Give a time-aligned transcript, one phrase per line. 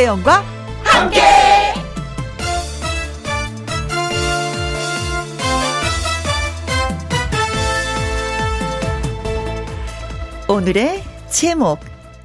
[0.00, 0.42] 김혜영과
[0.82, 1.20] 함께.
[10.48, 11.80] 오늘의 제목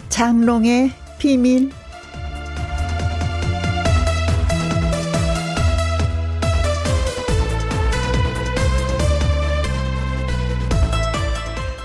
[0.08, 1.70] 장롱의 비밀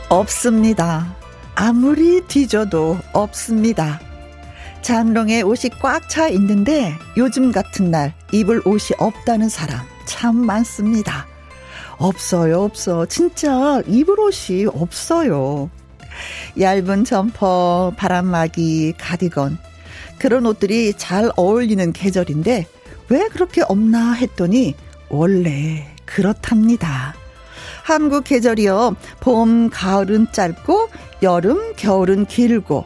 [0.09, 1.17] 없습니다.
[1.57, 4.10] 아무리 뒤져도 없습니다.
[4.83, 11.27] 장롱에 옷이 꽉 차 있는데 요즘 같은 날 입을 옷이 없다는 사람 참 많습니다.
[11.99, 13.07] 없어요, 없어.
[13.07, 15.71] 진짜 입을 옷이 없어요.
[16.59, 19.59] 얇은 점퍼, 바람막이, 가디건.
[20.19, 22.67] 그런 옷들이 잘 어울리는 계절인데
[23.11, 24.75] 왜 그렇게 없나 했더니
[25.09, 27.15] 원래 그렇답니다.
[27.83, 28.97] 한국 계절이요.
[29.21, 30.89] 봄, 가을은 짧고
[31.23, 32.85] 여름, 겨울은 길고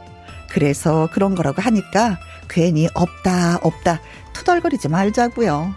[0.55, 4.01] 그래서 그런 거라고 하니까 괜히 없다, 없다,
[4.35, 5.75] 투덜거리지 말자고요.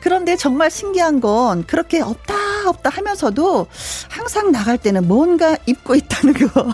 [0.00, 3.66] 그런데 정말 신기한 건 그렇게 없다, 없다 하면서도
[4.08, 6.46] 항상 나갈 때는 뭔가 입고 있다는 거.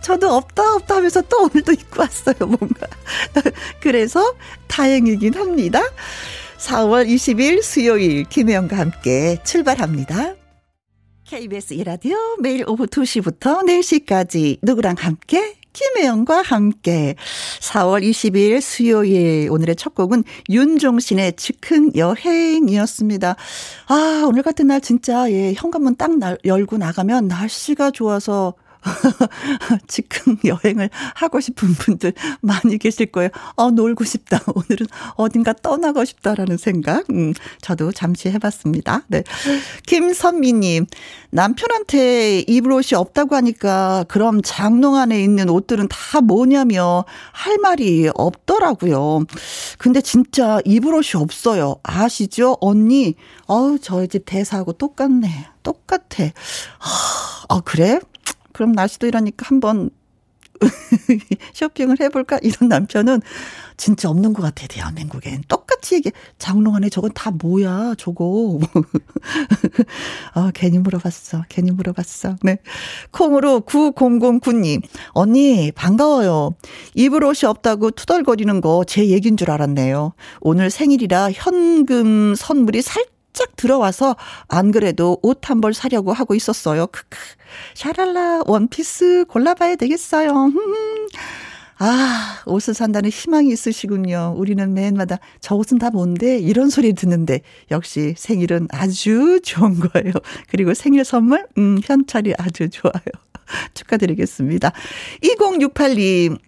[0.00, 2.86] 저도 없다, 없다 하면서 또 오늘도 입고 왔어요, 뭔가.
[3.80, 4.34] 그래서
[4.68, 5.82] 다행이긴 합니다.
[6.58, 10.41] 4월 20일 수요일 김혜영과 함께 출발합니다.
[11.32, 17.14] KBS 이라디오 매일 오후 2시부터 4시까지 누구랑 함께 김혜영과 함께
[17.58, 23.36] 4월 20일 수요일 오늘의 첫 곡은 윤종신의 즉흥 여행이었습니다.
[23.86, 28.52] 아, 오늘 같은 날 진짜 예, 현관문 딱 날, 열고 나가면 날씨가 좋아서
[29.86, 33.30] 즉흥 여행을 하고 싶은 분들 많이 계실 거예요.
[33.56, 34.40] 어, 놀고 싶다.
[34.54, 37.08] 오늘은 어딘가 떠나고 싶다라는 생각.
[37.10, 39.02] 음, 저도 잠시 해봤습니다.
[39.08, 39.22] 네.
[39.86, 40.86] 김선미님,
[41.30, 49.24] 남편한테 입을 옷이 없다고 하니까 그럼 장롱 안에 있는 옷들은 다 뭐냐며 할 말이 없더라고요.
[49.78, 51.76] 근데 진짜 입을 옷이 없어요.
[51.82, 52.56] 아시죠?
[52.60, 53.14] 언니,
[53.46, 55.46] 어우, 저희 집 대사하고 똑같네.
[55.62, 56.24] 똑같아.
[57.48, 58.00] 아, 그래?
[58.52, 59.90] 그럼 날씨도 이러니까 한번
[61.54, 62.38] 쇼핑을 해볼까?
[62.42, 63.20] 이런 남편은
[63.76, 65.42] 진짜 없는 것 같아, 대한민국엔.
[65.48, 68.60] 똑같이 얘기, 장롱 안에 저건 다 뭐야, 저거.
[70.34, 71.44] 아, 괜히 물어봤어.
[71.48, 72.36] 괜히 물어봤어.
[72.42, 72.58] 네.
[73.10, 74.82] 콩으로 9009님.
[75.14, 76.54] 언니, 반가워요.
[76.94, 80.12] 입을 옷이 없다고 투덜거리는 거 제 얘기인 줄 알았네요.
[80.40, 83.04] 오늘 생일이라 현금 선물이 살살
[83.42, 84.16] 짝 들어와서
[84.48, 86.86] 안 그래도 옷 한 벌 사려고 하고 있었어요.
[86.86, 87.18] 크크.
[87.74, 90.50] 샤랄라 원피스 골라봐야 되겠어요.
[91.78, 94.34] 아, 옷을 산다는 희망이 있으시군요.
[94.36, 96.38] 우리는 매일마다 저 옷은 다 뭔데?
[96.38, 97.40] 이런 소리 듣는데
[97.72, 100.12] 역시 생일은 아주 좋은 거예요.
[100.48, 102.92] 그리고 생일 선물, 음, 현찰이 아주 좋아요.
[103.74, 104.70] 축하드리겠습니다.
[105.24, 106.38] 2068님,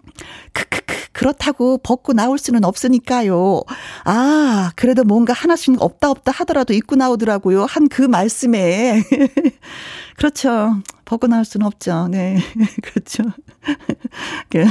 [0.53, 3.63] 크크크, 그렇다고 벗고 나올 수는 없으니까요.
[4.05, 7.65] 아, 그래도 뭔가 하나씩 없다 없다 하더라도 입고 나오더라고요.
[7.65, 9.03] 한 그 말씀에.
[10.17, 10.77] 그렇죠.
[11.05, 12.09] 벗고 나올 수는 없죠.
[12.09, 12.39] 네.
[12.83, 13.25] 그렇죠.
[14.51, 14.65] 그,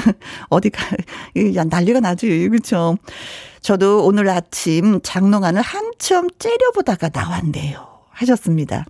[0.49, 0.85] 어디 가,
[1.55, 2.47] 야, 난리가 나지.
[2.49, 2.97] 그렇죠.
[3.61, 7.87] 저도 오늘 아침 장롱안을 한참 째려보다가 나왔네요.
[8.11, 8.85] 하셨습니다.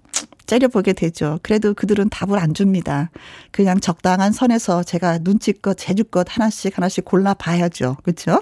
[0.47, 1.39] 째려보게 되죠.
[1.43, 3.09] 그래도 그들은 답을 안 줍니다.
[3.51, 7.97] 그냥 적당한 선에서 제가 눈치껏, 재주껏 하나씩 하나씩 골라봐야죠.
[8.03, 8.41] 그렇죠?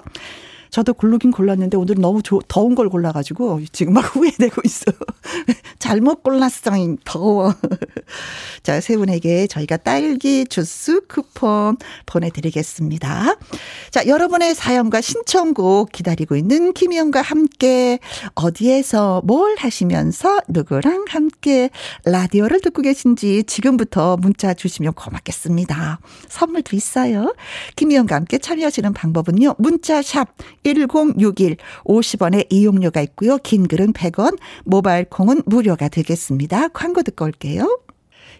[0.72, 4.96] 저도 골르긴 골랐는데 오늘은 너무 조, 더운 걸 골라가지고 지금 막 후회되고 있어요.
[5.78, 6.72] 잘못 골랐어.
[7.04, 7.54] 더워.
[8.62, 13.36] 자, 세 분에게 저희가 딸기 주스 쿠폰 보내드리겠습니다.
[13.90, 17.98] 자, 여러분의 사연과 신청곡 기다리고 있는 김희영과 함께
[18.34, 21.68] 어디에서 뭘 하시면서 누구랑 함께
[22.06, 25.98] 라디오를 듣고 계신지 지금부터 문자 주시면 고맙겠습니다.
[26.28, 27.34] 선물도 있어요.
[27.76, 29.56] 김희영과 함께 참여하시는 방법은요.
[29.58, 30.28] 문자 샵
[30.64, 33.38] 1061 50원의 이용료가 있고요.
[33.38, 36.68] 긴 글은 100원, 모바일 콩은 무료가 되겠습니다.
[36.68, 37.80] 광고 듣고 올게요.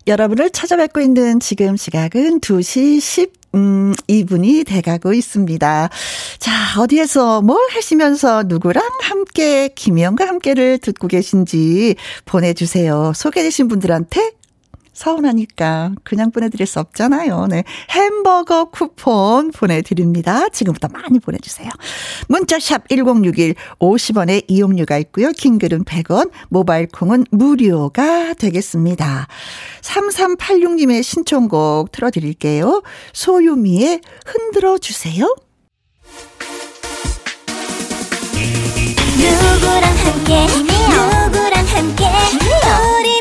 [0.06, 5.90] 여러분을 찾아뵙고 있는 지금 시각은 2시 10 음, 2분이 돼가고 있습니다.
[6.38, 13.12] 자, 어디에서 뭘 하시면서 누구랑 함께, 김희영과 함께를 듣고 계신지 보내주세요.
[13.14, 14.32] 소개되신 분들한테
[14.92, 17.46] 서운하니까 그냥 보내드릴 수 없잖아요.
[17.48, 17.64] 네.
[17.90, 20.48] 햄버거 쿠폰 보내드립니다.
[20.48, 21.70] 지금부터 많이 보내주세요.
[22.28, 25.32] 문자샵 1061 50원의 이용료가 있고요.
[25.32, 29.26] 킹글은 100원, 모바일 콩은 무료가 되겠습니다.
[29.80, 32.82] 3386님의 신청곡 틀어드릴게요.
[33.12, 35.34] 소유미의 흔들어 주세요.
[39.22, 42.04] 누구랑 함께, 누구랑 함께,
[42.98, 43.11] 우리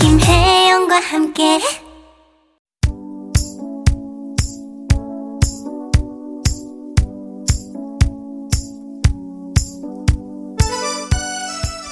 [0.00, 1.58] 김혜영과 함께.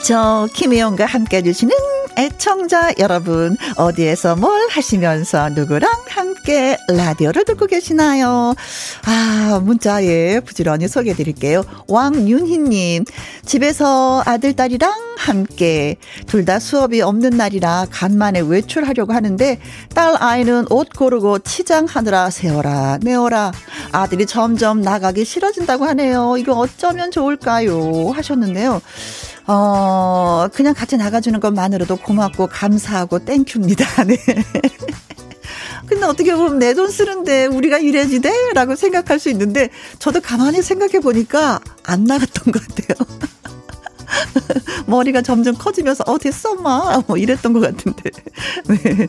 [0.04, 1.74] 저 김혜영과 함께 해주시는
[2.18, 6.31] 애청자 여러분 어디에서 뭘 하시면서 누구랑 함께
[6.88, 8.54] 라디오를 듣고 계시나요?
[9.04, 11.62] 아 문자에 부지런히 소개해 드릴게요.
[11.88, 13.04] 왕윤희님
[13.46, 15.96] 집에서 아들 딸이랑 함께
[16.26, 19.60] 둘 다 수업이 없는 날이라 간만에 외출하려고 하는데
[19.94, 23.52] 딸 아이는 옷 고르고 치장하느라 세월아 네월아
[23.92, 26.34] 아들이 점점 나가기 싫어진다고 하네요.
[26.38, 28.10] 이거 어쩌면 좋을까요?
[28.10, 28.82] 하셨는데요.
[29.46, 34.02] 어, 그냥 같이 나가주는 것만으로도 고맙고 감사하고 thank you입니다.
[34.04, 34.16] 네.
[35.86, 38.32] 근데 어떻게 보면 내 돈 쓰는데 우리가 이래지 돼?
[38.54, 39.68] 라고 생각할 수 있는데
[39.98, 43.06] 저도 가만히 생각해 보니까 안 나갔던 것 같아요.
[44.86, 48.10] 머리가 점점 커지면서 어 됐어 엄마 뭐 이랬던 것 같은데
[48.68, 49.08] 네.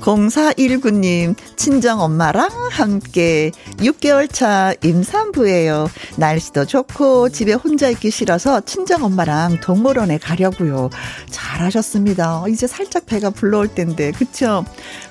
[0.00, 9.60] 0419님 친정 엄마랑 함께 6개월 차 임산부예요 날씨도 좋고 집에 혼자 있기 싫어서 친정 엄마랑
[9.60, 10.90] 동물원에 가려고요
[11.30, 14.64] 잘하셨습니다 이제 살짝 배가 불러올 텐데 그쵸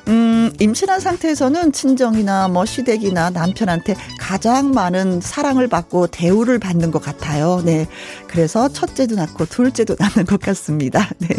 [0.08, 7.62] 음, 임신한 상태에서는 친정이나 뭐 시댁이나 남편한테 가장 많은 사랑을 받고 대우를 받는 것 같아요.
[7.64, 7.88] 네.
[8.28, 11.10] 그래서 첫째도 낳고 둘째도 낳는 것 같습니다.
[11.20, 11.30] 네.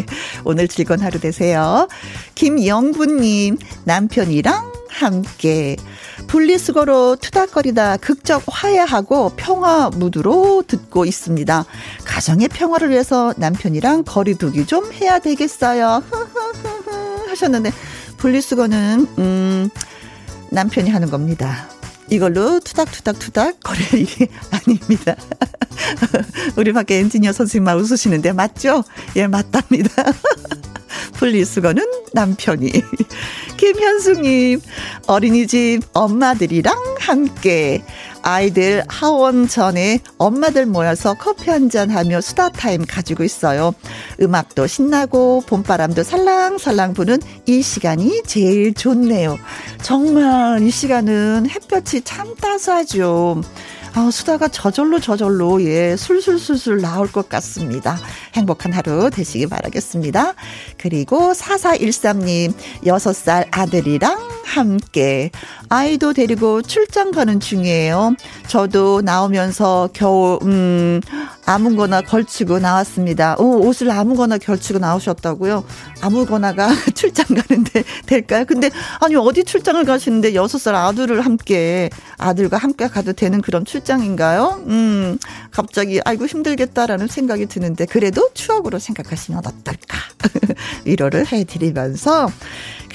[0.43, 1.87] 오늘 즐거운 하루 되세요.
[2.35, 5.75] 김영구님, 남편이랑 함께
[6.27, 11.65] 분리수거로 투닥거리다 극적 화해하고 평화 무드로 듣고 있습니다.
[12.05, 16.03] 가정의 평화를 위해서 남편이랑 거리두기 좀 해야 되겠어요.
[17.27, 17.71] 하셨는데
[18.17, 19.69] 분리수거는 음
[20.51, 21.67] 남편이 하는 겁니다.
[22.09, 25.15] 이걸로 투닥투닥투닥 거릴 일이 아닙니다.
[26.55, 28.83] 우리 밖에 엔지니어 선생님만 웃으시는데 맞죠?
[29.15, 30.03] 예, 맞답니다.
[31.15, 32.71] 분리수거는 남편이.
[33.57, 34.61] 김현숙님,
[35.07, 37.83] 어린이집 엄마들이랑 함께
[38.25, 43.71] 아이들 하원 전에 엄마들 모여서 커피 한잔 하며 수다 타임 가지고 있어요.
[44.19, 49.37] 음악도 신나고 봄바람도 살랑살랑 부는 이 시간이 제일 좋네요.
[49.83, 53.43] 정말 이 시간은 햇볕이 참 따스하죠.
[53.93, 57.97] 아, 수다가 저절로 저절로 예 술술술술 나올 것 같습니다.
[58.33, 60.33] 행복한 하루 되시기 바라겠습니다.
[60.77, 65.31] 그리고 4413님 6살 아들이랑 함께
[65.69, 68.15] 아이도 데리고 출장 가는 중이에요.
[68.47, 71.01] 저도 나오면서 겨우 음
[71.45, 73.35] 아무거나 걸치고 나왔습니다.
[73.39, 75.63] 오, 옷을 아무거나 걸치고 나오셨다고요?
[76.01, 78.45] 아무거나가 출장 가는데 될까요?
[78.47, 78.69] 근데
[79.01, 84.63] 아니 어디 출장을 가시는데 여섯 살 아들을 함께 아들과 함께 가도 되는 그런 출장인가요?
[84.67, 85.17] 음
[85.51, 89.97] 갑자기 아이고 힘들겠다라는 생각이 드는데 그래도 추억으로 생각하시면 어떨까?
[90.85, 92.29] 위로를 해드리면서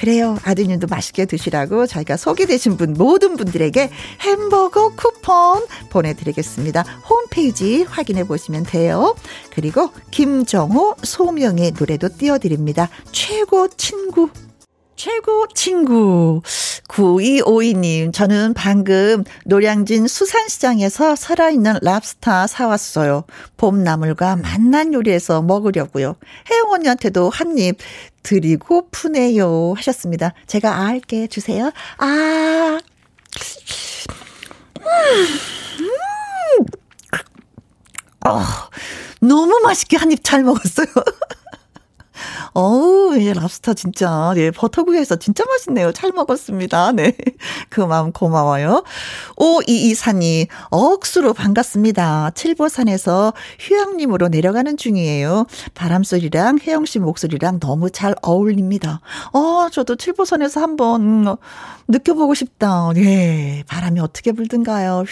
[0.01, 0.39] 그래요.
[0.45, 3.91] 아드님도 맛있게 드시라고 저희가 소개되신 분 모든 분들에게
[4.23, 6.85] 햄버거 쿠폰 보내드리겠습니다.
[7.07, 9.15] 홈페이지 확인해 보시면 돼요.
[9.51, 12.89] 그리고 김정호, 소명의 노래도 띄워드립니다.
[13.13, 14.31] 최고 친구.
[14.97, 16.43] 최고 친구.
[16.89, 23.25] 9252님, 저는 방금 노량진 수산시장에서 살아있는 랍스타 사왔어요.
[23.57, 26.17] 봄나물과 맛난 요리해서 먹으려고요.
[26.51, 27.79] 혜영 언니한테도 한 입
[28.23, 29.75] 드리고 푸네요.
[29.77, 30.33] 하셨습니다.
[30.47, 31.71] 제가 알게 주세요.
[31.99, 32.79] 아,
[34.81, 35.27] 음,
[35.81, 36.65] 음.
[38.27, 38.41] 어,
[39.21, 40.87] 너무 맛있게 한 입 잘 먹었어요.
[42.55, 45.93] 어우, 예, 랍스터 진짜, 예, 버터구이에서 진짜 맛있네요.
[45.93, 46.93] 잘 먹었습니다.
[46.93, 47.17] 네.
[47.69, 48.85] 그 마음 고마워요.
[49.37, 52.31] 5224님, 억수로 반갑습니다.
[52.35, 55.47] 칠보산에서 휴양림으로 내려가는 중이에요.
[55.75, 59.01] 바람소리랑 혜영씨 목소리랑 너무 잘 어울립니다.
[59.33, 61.37] 어, 저도 칠보산에서 한번 음,
[61.89, 62.91] 느껴보고 싶다.
[62.97, 65.05] 예, 바람이 어떻게 불든가요?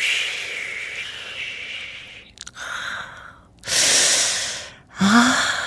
[5.01, 5.58] 아.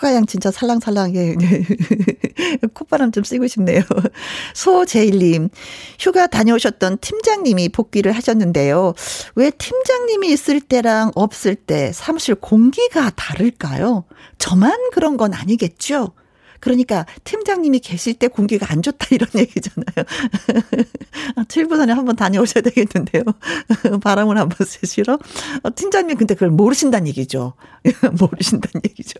[0.00, 1.36] 코가양 진짜 살랑살랑해.
[2.74, 3.82] 콧바람 좀 쐬고 싶네요.
[4.54, 5.50] 소제일님,
[5.98, 8.94] 휴가 다녀오셨던 팀장님이 복귀를 하셨는데요.
[9.34, 14.04] 왜 팀장님이 있을 때랑 없을 때 사무실 공기가 다를까요?
[14.38, 16.12] 저만 그런 건 아니겠죠?
[16.60, 20.06] 그러니까 팀장님이 계실 때 공기가 안 좋다 이런 얘기잖아요.
[21.48, 23.24] 7분 안에 한번 다녀오셔야 되겠는데요.
[24.02, 25.18] 바람을 한번 쐬시러.
[25.62, 27.54] 어, 팀장님 근데 그걸 모르신다는 얘기죠.
[28.18, 29.14] 모르신다는 얘기죠.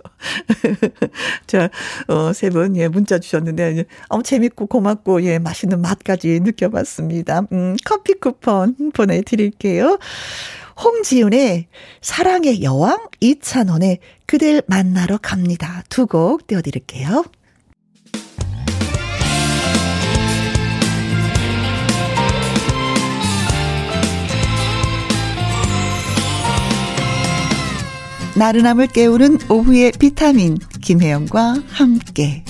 [1.47, 1.71] 자,
[2.09, 7.47] 어, 세 분, 예, 문자 주셨는데, 어, 재밌고 고맙고, 예, 맛있는 맛까지 느껴봤습니다.
[7.53, 9.99] 음, 커피 쿠폰 보내드릴게요.
[10.83, 11.67] 홍지윤의
[12.01, 15.83] 사랑의 여왕 이찬원의 그댈 만나러 갑니다.
[15.89, 17.25] 두 곡 띄워드릴게요.
[28.37, 32.45] 나른함을 깨우는 오후의 비타민 김혜영과 함께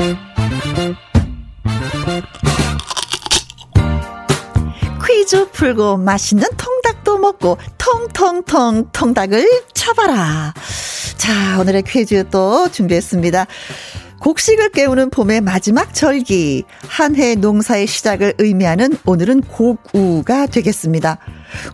[0.00, 0.29] thank you
[5.30, 10.52] 퀴즈 풀고 맛있는 통닭도 먹고 통통통 통닭을 쳐봐라.
[11.18, 13.46] 자, 오늘의 퀴즈 또 준비했습니다.
[14.18, 21.18] 곡식을 깨우는 봄의 마지막 절기, 한 해 농사의 시작을 의미하는 오늘은 곡우가 되겠습니다.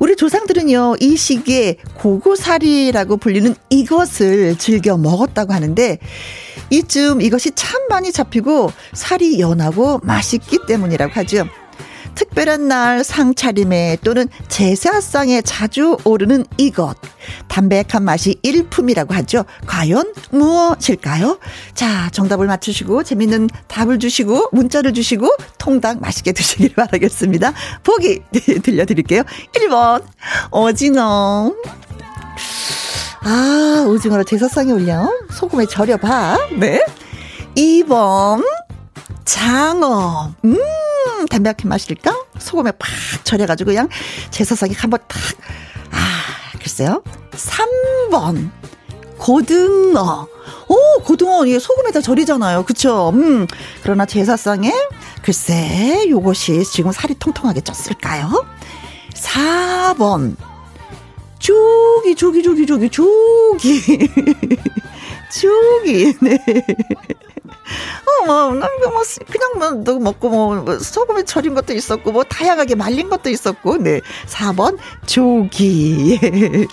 [0.00, 5.98] 우리 조상들은요, 이 시기에 고구살이라고 불리는 이것을 즐겨 먹었다고 하는데,
[6.68, 11.46] 이쯤 이것이 참 많이 잡히고 살이 연하고 맛있기 때문이라고 하죠.
[12.16, 16.96] 특별한 날 상차림에 또는 제사상에 자주 오르는 이것.
[17.46, 19.44] 담백한 맛이 일품이라고 하죠.
[19.66, 21.38] 과연 무엇일까요?
[21.75, 27.52] 자, 정답을 맞추시고 재밌는 답을 주시고 문자를 주시고 통닭 맛있게 드시길 바라겠습니다.
[27.85, 28.23] 보기
[28.62, 29.23] 들려드릴게요.
[29.54, 30.02] 1번
[30.50, 31.52] 오징어.
[33.20, 35.08] 아, 오징어를 제사상에 올려.
[35.32, 36.38] 소금에 절여봐.
[36.58, 36.85] 네.
[37.56, 38.42] 2번
[39.26, 40.33] 장어.
[40.45, 40.56] 음.
[41.28, 42.25] 담백한 맛일까?
[42.38, 42.88] 소금에 팍
[43.25, 43.88] 절여가지고 그냥
[44.30, 45.21] 제사상에 한번 탁.
[45.90, 47.02] 아, 글쎄요.
[47.33, 48.50] 3번.
[49.18, 50.28] 고등어.
[50.68, 52.64] 오, 고등어, 예, 소금에다 절이잖아요.
[52.64, 53.11] 그쵸?
[53.14, 53.47] 음.
[53.83, 54.73] 그러나 제사상에,
[55.23, 58.45] 글쎄, 요것이 지금 살이 통통하게 쪘을까요?
[59.14, 60.37] 4번.
[61.38, 64.11] 조기, 조기, 조기, 조기, 조기.
[65.33, 66.38] 조기, 네.
[68.06, 73.08] 어, 뭐, 뭐, 그냥 뭐, 먹고, 뭐, 뭐, 소금에 절인 것도 있었고, 뭐, 다양하게 말린
[73.08, 74.00] 것도 있었고, 네.
[74.26, 76.18] 4번, 조기.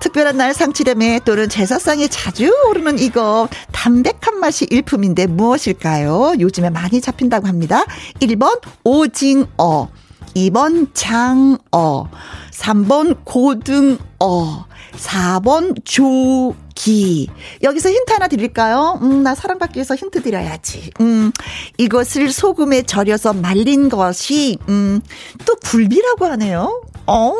[0.00, 6.34] 특별한 날 상치렴에 또는 제사상에 자주 오르는 이거, 담백한 맛이 일품인데 무엇일까요?
[6.38, 7.84] 요즘에 많이 잡힌다고 합니다.
[8.20, 9.88] 1번, 오징어.
[10.34, 12.08] 2번, 장어.
[12.52, 14.66] 3번, 고등어.
[14.96, 17.28] 4번, 조, 기.
[17.62, 18.98] 여기서 힌트 하나 드릴까요?
[19.02, 20.90] 음, 나 사랑받기 위해서 힌트 드려야지.
[21.00, 21.30] 음,
[21.76, 25.02] 이것을 소금에 절여서 말린 것이, 음,
[25.44, 26.82] 또 굴비라고 하네요.
[27.06, 27.34] 어,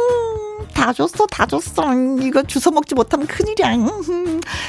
[0.80, 1.92] 다 줬어, 다 줬어.
[2.22, 3.76] 이거 주워 먹지 못하면 큰일이야.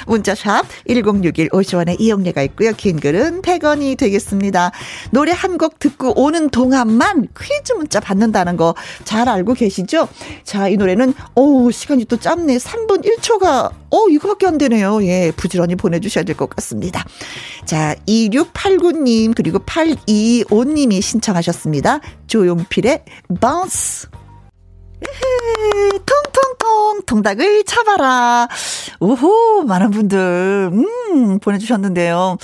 [0.08, 2.74] 문자샵 1061 50원의 이용료가 있고요.
[2.74, 4.72] 긴 글은 100원이 되겠습니다.
[5.12, 8.74] 노래 한 곡 듣고 오는 동안만 퀴즈 문자 받는다는 거
[9.06, 10.08] 잘 알고 계시죠?
[10.44, 12.58] 자, 이 노래는, 오, 시간이 또 짧네.
[12.58, 15.04] 3분 1초가, 어, 이거밖에 안 되네요.
[15.04, 17.04] 예, 부지런히 보내 주셔야 될 것 같습니다.
[17.66, 22.00] 자, 2689 님, 그리고 825님이 신청하셨습니다.
[22.28, 23.04] 조용필의
[23.40, 24.08] Bounce.
[26.06, 28.48] 통통통 통닭을 쳐봐라.
[29.00, 32.38] 오호 많은 분들 음 보내주셨는데요.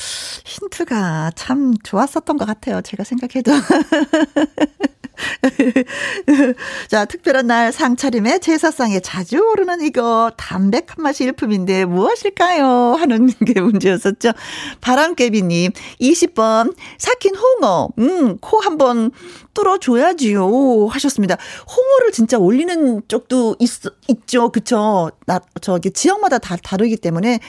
[0.45, 2.81] 힌트가 참 좋았었던 것 같아요.
[2.81, 3.51] 제가 생각해도.
[6.87, 12.95] 자, 특별한 날 상차림에 제사상에 자주 오르는 이거 담백한 맛이 일품인데 무엇일까요?
[12.99, 14.31] 하는 게 문제였었죠.
[14.81, 15.71] 바람개비님
[16.01, 19.11] 20번 삭힌 홍어 음, 코 한번
[19.53, 21.37] 뚫어줘야지요 하셨습니다.
[21.75, 23.69] 홍어를 진짜 올리는 쪽도 있,
[24.07, 24.49] 있죠.
[24.49, 25.11] 그쵸?
[25.25, 27.39] 나, 저기 지역마다 다 다르기 때문에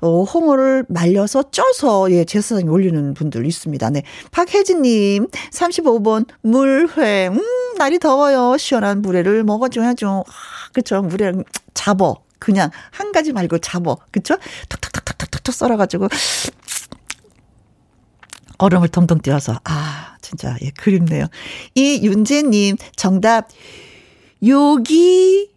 [0.00, 3.90] 어, 홍어를 말려서 쪄서 예, 제사상에 올리는 분들 있습니다.
[3.90, 4.02] 네.
[4.30, 7.40] 박혜진 님 35번 물회 음
[7.76, 8.56] 날이 더워요.
[8.58, 10.24] 시원한 물회를 먹어 줘야죠.
[10.26, 10.32] 아,
[10.72, 11.32] 그쵸 물회
[11.74, 14.36] 잡어 그냥 한 가지 말고 잡어 그쵸?
[14.68, 16.08] 탁탁탁탁탁탁 썰어 가지고
[18.58, 21.26] 얼음을 통통 띄어서 아 진짜 예 그립네요.
[21.74, 23.48] 이 윤재님 정답
[24.46, 25.50] 여기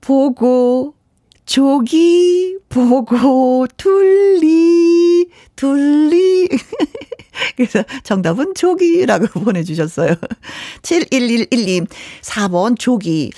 [0.00, 0.94] 보고
[1.48, 6.46] 조기 보고 둘리 둘리
[7.56, 10.14] 그래서 정답은 조기라고 보내주셨어요.
[10.82, 11.86] 7111님
[12.22, 13.30] 4번 조기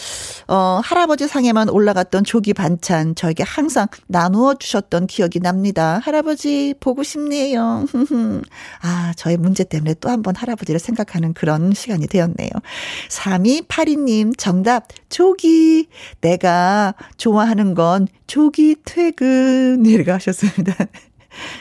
[0.49, 6.00] 어 할아버지 상에만 올라갔던 조기 반찬 저에게 항상 나누어 주셨던 기억이 납니다.
[6.04, 7.87] 할아버지 보고 싶네요.
[8.83, 12.50] 아 저의 문제 때문에 또 한 번 할아버지를 생각하는 그런 시간이 되었네요.
[13.09, 15.88] 3282님 정답 조기
[16.21, 20.75] 내가 좋아하는 건 조기 퇴근 이라고 하셨습니다.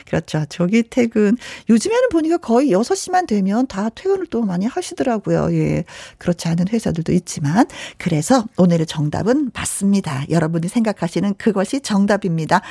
[0.10, 0.44] 그렇죠.
[0.50, 1.38] 조기 퇴근.
[1.70, 5.54] 요즘에는 보니까 거의 6시만 되면 다 퇴근을 또 많이 하시더라고요.
[5.54, 5.86] 예.
[6.18, 7.68] 그렇지 않은 회사들도 있지만.
[8.00, 10.26] 그래서 오늘의 정답은 맞습니다.
[10.32, 12.62] 여러분이 생각하시는 그것이 정답입니다.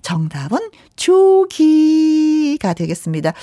[0.00, 0.58] 정답은
[0.96, 3.34] 조기가 되겠습니다.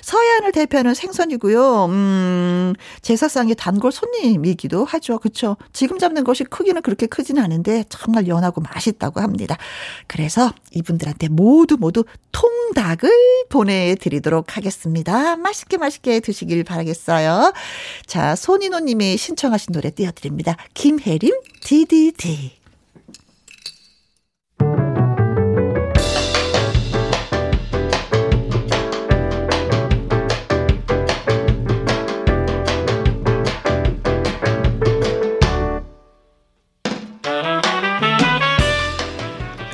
[0.00, 1.84] 서해안을 대표하는 생선이고요.
[1.90, 5.18] 음, 제사상의 단골 손님이기도 하죠.
[5.18, 5.58] 그렇죠.
[5.74, 9.58] 지금 잡는 것이 크기는 그렇게 크지는 않은데 정말 연하고 맛있다고 합니다.
[10.06, 13.10] 그래서 이분들한테 모두 모두 통닭 닭을
[13.48, 15.36] 보내드리도록 하겠습니다.
[15.36, 17.52] 맛있게 맛있게 드시길 바라겠어요.
[18.06, 20.56] 자, 손인호님이 신청하신 노래 띄워드립니다.
[20.74, 22.61] 김혜림, DDD.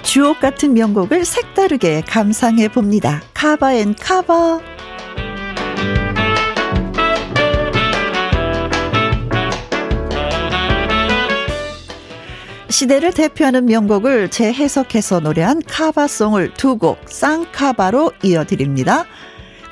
[0.08, 3.20] 주옥 같은 명곡을 색다르게 감상해 봅니다.
[3.35, 4.58] cover and cover.
[12.70, 19.04] 시대를 대표하는 명곡을 재해석해서 노래한 카바송을 두 곡 쌍카바로 이어드립니다.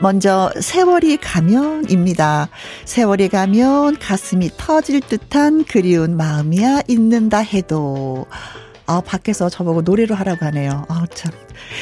[0.01, 2.51] 먼저 세월이 가면입니다.
[2.85, 8.27] 세월이 가면 가슴이 터질 듯한 그리운 마음이야 잊는다 해도
[8.87, 10.85] 아, 밖에서 저보고 노래로 하라고 하네요.
[10.89, 11.33] 아, 참.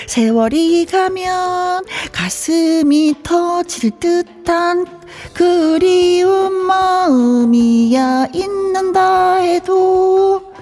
[0.07, 4.87] 세월이 가면 가슴이 터질 듯한
[5.35, 10.53] 그리운 마음이야 있는다 해도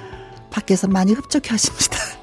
[0.50, 1.98] 밖에서 많이 흡족해 하십니다.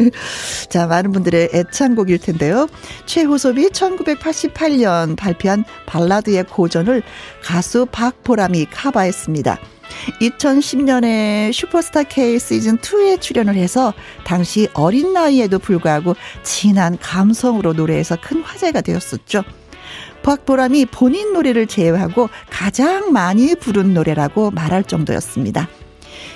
[0.68, 2.68] 자, 많은 분들의 애창곡일 텐데요.
[3.06, 7.02] 최호섭이 1988년 발표한 발라드의 고전을
[7.42, 9.58] 가수 박보람이 카바했습니다.
[10.20, 13.92] 2010년에 슈퍼스타 K 시즌 2에 출연을 해서
[14.24, 19.42] 당시 어린 나이에도 불구하고 진한 감성으로 노래해서 큰 화제가 되었었죠.
[20.22, 25.68] 박보람이 본인 노래를 제외하고 가장 많이 부른 노래라고 말할 정도였습니다.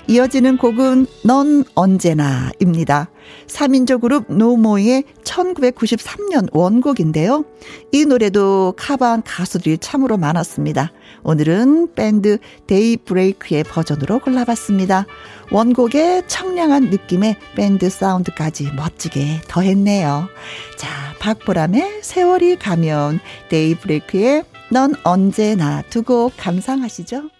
[0.06, 3.08] 이어지는 곡은 넌 언제나입니다.
[3.46, 7.44] 3인조 그룹 노모의 1993년 원곡인데요.
[7.90, 10.92] 이 노래도 카바한 가수들이 참으로 많았습니다.
[11.22, 15.06] 오늘은 밴드 데이브레이크의 버전으로 골라봤습니다.
[15.50, 20.28] 원곡의 청량한 느낌의 밴드 사운드까지 멋지게 더했네요.
[20.76, 27.30] 자, 박보람의 세월이 가면 데이브레이크의 넌 언제나 두 곡 감상하시죠.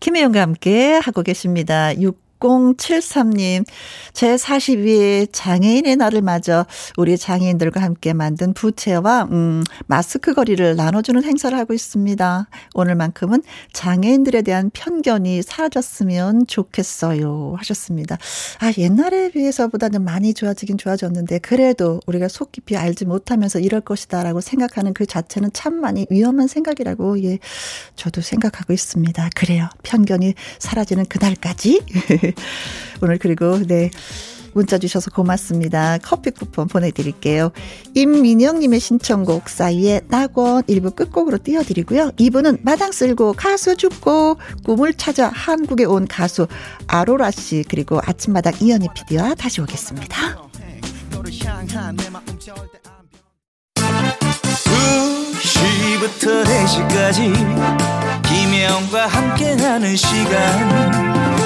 [0.00, 1.92] 김혜영과 함께 하고 계십니다.
[2.40, 3.64] 6073님,
[4.12, 11.56] 제 42회 장애인의 날을 맞아 우리 장애인들과 함께 만든 부채와, 음, 마스크 거리를 나눠주는 행사를
[11.56, 12.48] 하고 있습니다.
[12.74, 17.54] 오늘만큼은 장애인들에 대한 편견이 사라졌으면 좋겠어요.
[17.58, 18.18] 하셨습니다.
[18.60, 24.94] 아, 옛날에 비해서보다는 많이 좋아지긴 좋아졌는데, 그래도 우리가 속 깊이 알지 못하면서 이럴 것이다라고 생각하는
[24.94, 27.38] 그 자체는 참 많이 위험한 생각이라고, 예,
[27.96, 29.30] 저도 생각하고 있습니다.
[29.34, 29.68] 그래요.
[29.82, 31.82] 편견이 사라지는 그날까지.
[33.02, 33.90] 오늘 그리고 네.
[34.56, 35.98] 문자 주셔서 고맙습니다.
[35.98, 37.52] 커피 쿠폰 보내드릴게요.
[37.94, 42.12] 임민영님의 신청곡 사이에 낙원 1부 끝곡으로 띄워드리고요.
[42.12, 46.46] 2부는 마당 쓸고 가수 죽고 꿈을 찾아 한국에 온 가수
[46.86, 50.48] 아로라 씨 그리고 아침마당 이현희 PD와 다시 오겠습니다.
[56.06, 57.32] 2시부터 4시까지
[58.22, 61.45] 김혜영과 함께하는 시간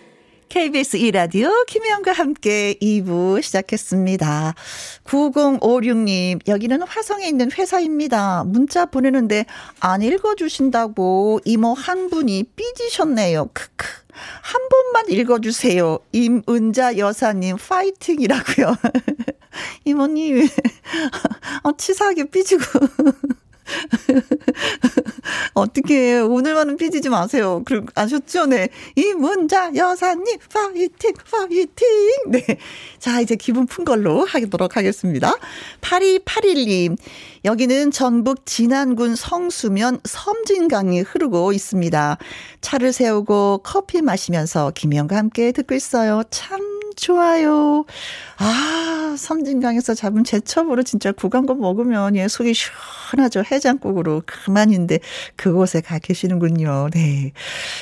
[0.51, 4.53] KBS 2라디오 김혜영과 함께 2부 시작했습니다.
[5.05, 8.43] 9056님, 여기는 화성에 있는 회사입니다.
[8.43, 9.45] 문자 보내는데
[9.79, 13.51] 안 읽어주신다고 이모 한 분이 삐지셨네요.
[13.53, 13.87] 크크.
[14.41, 15.99] 한 번만 읽어주세요.
[16.11, 18.75] 임은자 여사님, 파이팅이라고요.
[19.85, 20.49] 이모님,
[21.63, 22.63] 어, 치사하게 삐지고.
[25.53, 27.61] 어떻게 오늘만은 삐지지 마세요.
[27.65, 28.45] 그리고 아셨죠?
[28.47, 28.69] 네.
[28.95, 31.87] 이문자 여사님 파이팅 파이팅.
[32.29, 32.45] 네.
[32.99, 35.35] 자, 이제 기분 푼 걸로 하도록 하겠습니다.
[35.81, 36.97] 8281님.
[37.43, 42.17] 여기는 전북 진안군 성수면 섬진강이 흐르고 있습니다.
[42.61, 46.23] 차를 세우고 커피 마시면서 김영과 함께 듣고 있어요.
[46.29, 47.83] 참 좋아요.
[48.37, 53.43] 아, 섬진강에서 잡은 제첩으로 진짜 구간거 먹으면 예, 속이 시원하죠.
[53.51, 54.21] 해장국으로.
[54.27, 54.99] 그만인데
[55.35, 56.89] 그곳에 가 계시는군요.
[56.93, 57.31] 네.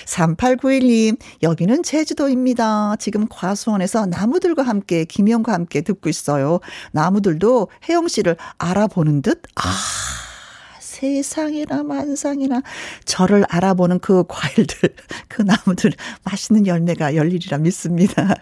[0.05, 2.95] 3891님, 여기는 제주도입니다.
[2.97, 6.61] 지금 과수원에서 나무들과 함께, 김영과 함께 듣고 있어요.
[6.93, 10.28] 나무들도 혜영 씨를 알아보는 듯, 아.
[10.99, 12.61] 세상이나 만상이나
[13.05, 14.89] 저를 알아보는 그 과일들,
[15.29, 15.91] 그 나무들
[16.23, 18.35] 맛있는 열매가 열리리라 믿습니다.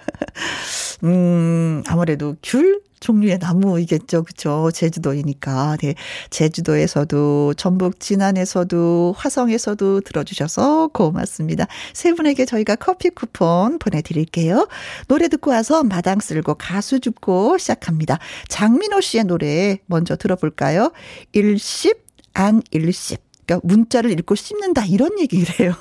[1.03, 4.23] 음, 음, 아무래도 귤 종류의 나무이겠죠.
[4.23, 4.71] 그쵸.
[4.73, 5.77] 제주도이니까.
[5.81, 5.93] 네.
[6.31, 11.67] 제주도에서도, 전북 진안에서도, 화성에서도 들어주셔서 고맙습니다.
[11.93, 14.67] 세 분에게 저희가 커피 쿠폰 보내드릴게요.
[15.07, 18.17] 노래 듣고 와서 마당 쓸고 가수 줍고 시작합니다.
[18.49, 20.91] 장민호 씨의 노래 먼저 들어볼까요?
[21.33, 22.06] 일십,
[22.37, 23.19] 안 일십.
[23.47, 25.73] 그러니까 문자를 읽고 씹는다 이런 얘기를 해요.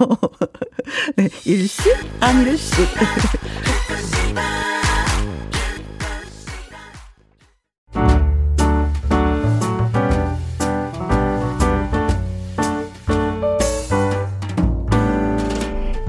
[1.16, 2.74] 네, 일십, 안 일십.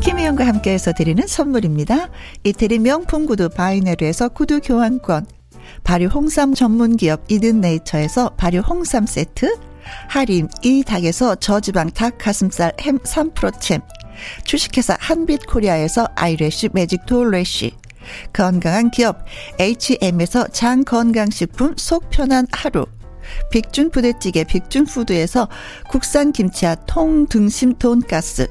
[0.01, 2.09] 김혜영과 함께해서 드리는 선물입니다.
[2.45, 5.25] 이태리 명품 구두 바이네르에서 구두 교환권,
[5.83, 9.53] 발효 홍삼 전문 기업 이든 네이처에서 발효 홍삼 세트,
[10.07, 13.81] 하림 이 닭에서 저지방 닭 가슴살 햄 3%챔,
[14.43, 17.71] 주식회사 한빛코리아에서 아이래쉬 매직 돌래쉬,
[18.33, 19.25] 건강한 기업
[19.59, 22.85] H&M에서 장 건강식품 속 편한 하루,
[23.51, 25.47] 빅준 부대찌개 빅준푸드에서
[25.89, 28.47] 국산 김치와 통등심 돈가스,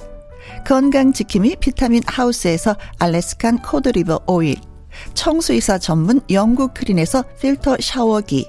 [0.66, 4.56] 건강지킴이 비타민 하우스에서 Alaskan cod liver oil,
[5.14, 8.48] 청소 이사 전문 영구크린에서 필터 샤워기,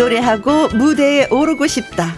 [0.00, 2.16] 노래하고 무대에 오르고 싶다.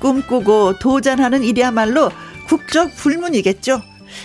[0.00, 2.10] 꿈꾸고 도전하는 일이야말로
[2.48, 3.82] 국적 불문이겠죠.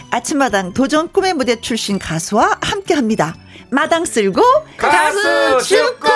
[0.09, 3.35] 아침마당 도전 꿈의 무대 출신 가수와 함께 합니다.
[3.69, 4.41] 마당 쓸고
[4.77, 6.07] 가수 축구!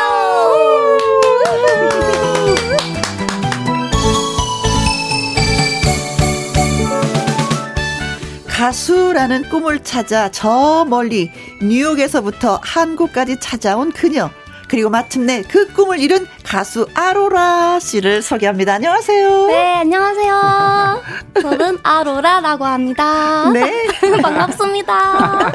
[8.47, 14.32] 가수라는 꿈을 찾아 저 멀리 뉴욕에서부터 한국까지 찾아온 그녀.
[14.69, 18.75] 그리고 마침내 그 꿈을 이룬 가수 아로라 씨를 소개합니다.
[18.75, 19.47] 안녕하세요.
[19.47, 21.01] 네, 안녕하세요.
[21.41, 23.49] 저는 아로라라고 합니다.
[23.51, 23.88] 네.
[24.21, 24.93] 반갑습니다.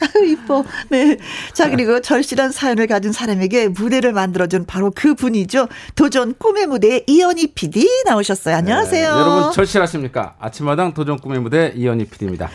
[0.00, 0.64] 아유, 이뻐.
[0.88, 1.16] 네.
[1.52, 5.66] 자, 그리고 절실한 사연을 가진 사람에게 무대를 만들어준 바로 그 분이죠.
[5.96, 8.54] 도전 꿈의 무대에 이현희 PD 나오셨어요.
[8.54, 9.14] 안녕하세요.
[9.14, 10.34] 네, 여러분 절실하십니까?
[10.38, 12.50] 아침마당 도전 꿈의 무대 이현희 PD입니다.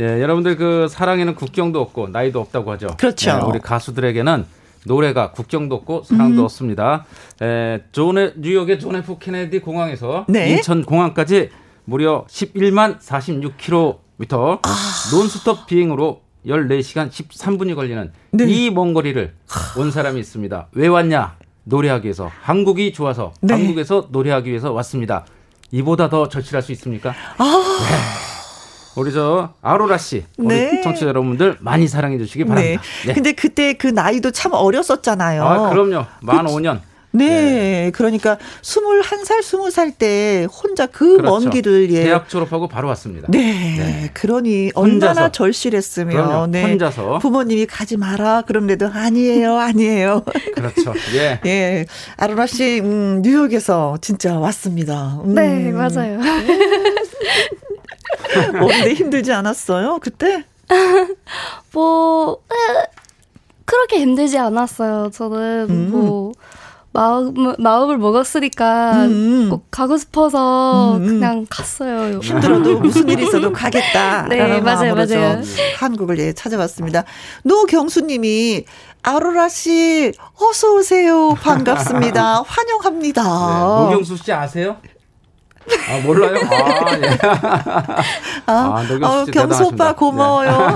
[0.00, 2.88] 예, 여러분들 그 사랑에는 국경도 없고 나이도 없다고 하죠.
[2.98, 3.30] 그렇죠.
[3.30, 4.44] 예, 우리 가수들에게는
[4.86, 6.44] 노래가 국경도 없고 사랑도 음.
[6.44, 7.04] 없습니다.
[7.42, 10.50] 에, 존의 뉴욕의 존 F 케네디 공항에서 네.
[10.50, 11.50] 인천 공항까지
[11.84, 14.76] 무려 11만 46km 아.
[15.12, 18.44] 논스톱 비행으로 14시간 13분이 걸리는 네.
[18.46, 19.34] 이먼 거리를
[19.76, 20.68] 온 사람이 있습니다.
[20.72, 21.36] 왜 왔냐?
[21.64, 22.30] 노래하기 위해서.
[22.40, 23.54] 한국이 좋아서 네.
[23.54, 25.26] 한국에서 노래하기 위해서 왔습니다.
[25.70, 27.14] 이보다 더 절실할 수 있습니까?
[27.36, 28.37] 아,
[28.98, 30.80] 우리 저 아로라 씨, 우리 네.
[30.82, 32.48] 청취자 여러분들 많이 사랑해 주시기 네.
[32.48, 32.82] 바랍니다.
[33.06, 33.14] 네.
[33.14, 35.44] 근데 그때 그 나이도 참 어렸었잖아요.
[35.44, 36.04] 아, 그럼요.
[36.20, 36.54] 만 그치.
[36.56, 36.80] 5년.
[37.10, 37.90] 네.
[37.94, 41.50] 그러니까 21살, 20살 때 혼자 그먼 그렇죠.
[41.50, 42.04] 길을 예.
[42.04, 43.28] 대학 졸업하고 바로 왔습니다.
[43.30, 44.10] 네.
[44.12, 45.32] 그러니 얼마나 혼자서.
[45.32, 46.46] 절실했으면 그럼요.
[46.48, 46.62] 네.
[46.62, 47.18] 혼자서.
[47.20, 49.56] 부모님이 가지 마라 그런데도 아니에요.
[49.56, 50.22] 아니에요.
[50.54, 50.92] 그렇죠.
[51.14, 51.40] 예.
[51.46, 51.86] 예.
[52.18, 55.20] 아로라 씨 음, 뉴욕에서 진짜 왔습니다.
[55.24, 55.34] 음.
[55.34, 56.18] 네, 맞아요.
[58.60, 59.98] 어, 근데 힘들지 않았어요?
[60.00, 60.44] 그때?
[61.72, 62.86] 뭐, 에,
[63.64, 65.10] 그렇게 힘들지 않았어요.
[65.12, 65.90] 저는 음.
[65.90, 66.32] 뭐,
[66.92, 69.48] 마음, 마음을 먹었으니까 음.
[69.50, 71.06] 꼭 가고 싶어서 음.
[71.06, 72.18] 그냥 갔어요.
[72.18, 74.26] 힘들어도 무슨 일이 있어도 가겠다.
[74.28, 75.40] 네, 라는 맞아요, 맞아요.
[75.76, 77.04] 한국을 예, 찾아왔습니다.
[77.44, 78.64] 노경수님이
[79.02, 81.34] 아로라 씨 어서 오세요.
[81.34, 82.42] 반갑습니다.
[82.46, 83.22] 환영합니다.
[83.22, 83.84] 네.
[83.84, 84.76] 노경수 씨 아세요?
[85.90, 86.36] 아, 몰라요?
[86.50, 87.18] 아, 예.
[88.46, 89.88] 아, 아, 어, 씨 경수 오빠 대단하십니다.
[89.88, 89.94] 네.
[89.94, 90.68] 고마워요.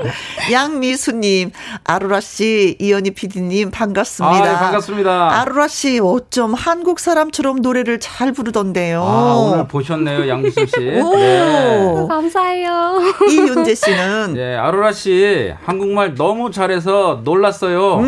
[0.50, 1.50] 양미수님,
[1.84, 4.44] 아로라 씨, 이현희 PD님 반갑습니다.
[4.44, 5.40] 아, 예, 반갑습니다.
[5.40, 9.02] 아로라 씨, 어쩜 한국 사람처럼 노래를 잘 부르던데요.
[9.02, 10.76] 아, 오늘 보셨네요, 양미순 씨.
[11.00, 11.16] 오.
[11.16, 12.06] 네.
[12.08, 13.00] 감사해요.
[13.30, 18.00] 이윤재 씨는 예, 아로라 씨 한국말 너무 잘해서 놀랐어요.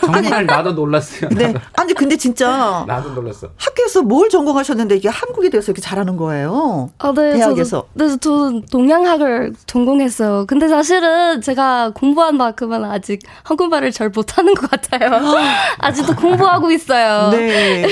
[0.00, 1.28] 정말 나도 놀랐어요.
[1.30, 1.36] 음.
[1.36, 1.46] 네.
[1.48, 3.48] 나도, 아니 근데 진짜 나도 놀랐어.
[3.56, 6.90] 학교에서 뭘 전공하셨는데 이게 한국 에 대해서 이렇게 잘하는 거예요?
[6.98, 7.86] 아, 네, 대학에서.
[7.96, 10.44] 저도, 네, 저는 동양학을 전공했어요.
[10.46, 15.20] 근데 사실은 제가 공부한 만큼은 아직 한국말을 잘 못하는 것 같아요.
[15.78, 17.30] 아직도 공부하고 있어요.
[17.30, 17.82] 네.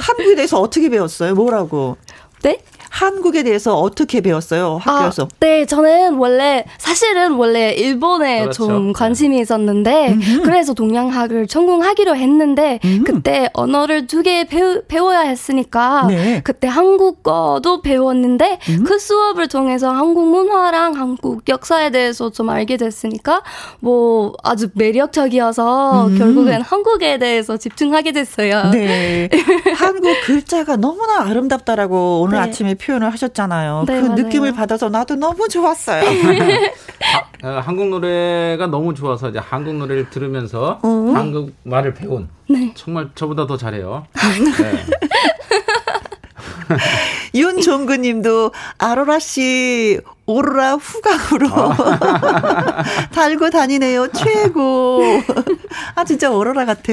[0.00, 1.34] 한국에 대해서 어떻게 배웠어요?
[1.34, 1.96] 뭐라고?
[2.42, 2.58] 네?
[2.90, 4.78] 한국에 대해서 어떻게 배웠어요?
[4.82, 5.24] 학교에서?
[5.24, 8.66] 아, 네, 저는 원래 사실은 원래 일본에 그렇죠.
[8.66, 14.44] 좀 관심이 있었는데 그래서 동양학을 전공하기로 했는데 그때 언어를 두 개
[14.88, 16.40] 배워야 했으니까 네.
[16.42, 23.42] 그때 한국어도 배웠는데 그 수업을 통해서 한국 문화랑 한국 역사에 대해서 좀 알게 됐으니까
[23.80, 28.70] 뭐 아주 매력적이어서 결국엔 한국에 대해서 집중하게 됐어요.
[28.72, 29.28] 네.
[29.76, 32.44] 한국 글자가 너무나 아름답다라고 오늘 네.
[32.44, 33.84] 아침에 표현을 하셨잖아요.
[33.86, 34.22] 네, 그 맞아요.
[34.22, 36.02] 느낌을 받아서 나도 너무 좋았어요.
[37.42, 40.88] 어, 한국 노래가 너무 좋아서 이제 한국 노래를 들으면서 어?
[41.14, 42.28] 한국 말을 배운.
[42.48, 42.72] 네.
[42.74, 44.06] 정말 저보다 더 잘해요.
[44.16, 44.44] 음.
[44.62, 44.84] 네.
[47.38, 51.48] 윤종근 님도 아로라 씨 오로라 후각으로
[53.14, 54.08] 달고 다니네요.
[54.12, 55.00] 최고.
[55.94, 56.92] 아, 진짜 오로라 같아.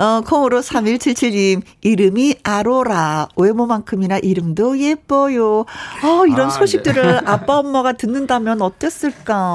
[0.00, 3.28] 어, 콩으로 3177님, 이름이 아로라.
[3.36, 5.60] 외모만큼이나 이름도 예뻐요.
[6.02, 9.54] 어, 이런 아, 소식들을 아빠, 엄마가 듣는다면 어땠을까.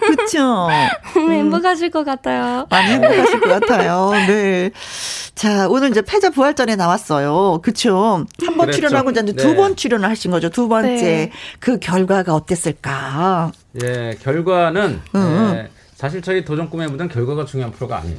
[0.00, 0.68] 그쵸?
[1.16, 2.66] 음, 행복하실 것 같아요.
[2.70, 4.12] 많이 행복하실 것 같아요.
[4.28, 4.70] 네.
[5.34, 7.60] 자, 오늘 이제 패자 부활전에 나왔어요.
[7.62, 8.24] 그쵸?
[8.44, 8.76] 한번 그랬죠.
[8.86, 9.42] 출연하고 이제 네.
[9.42, 10.50] 두번 출연을 하신 거죠.
[10.50, 10.88] 두 번째.
[10.88, 11.30] 네.
[11.58, 13.52] 그 결과가 어땠을까?
[13.82, 15.52] 예, 결과는 응.
[15.54, 18.16] 예, 사실 저희 도전 꿈의 무대는 결과가 중요한 프로가 아니에요.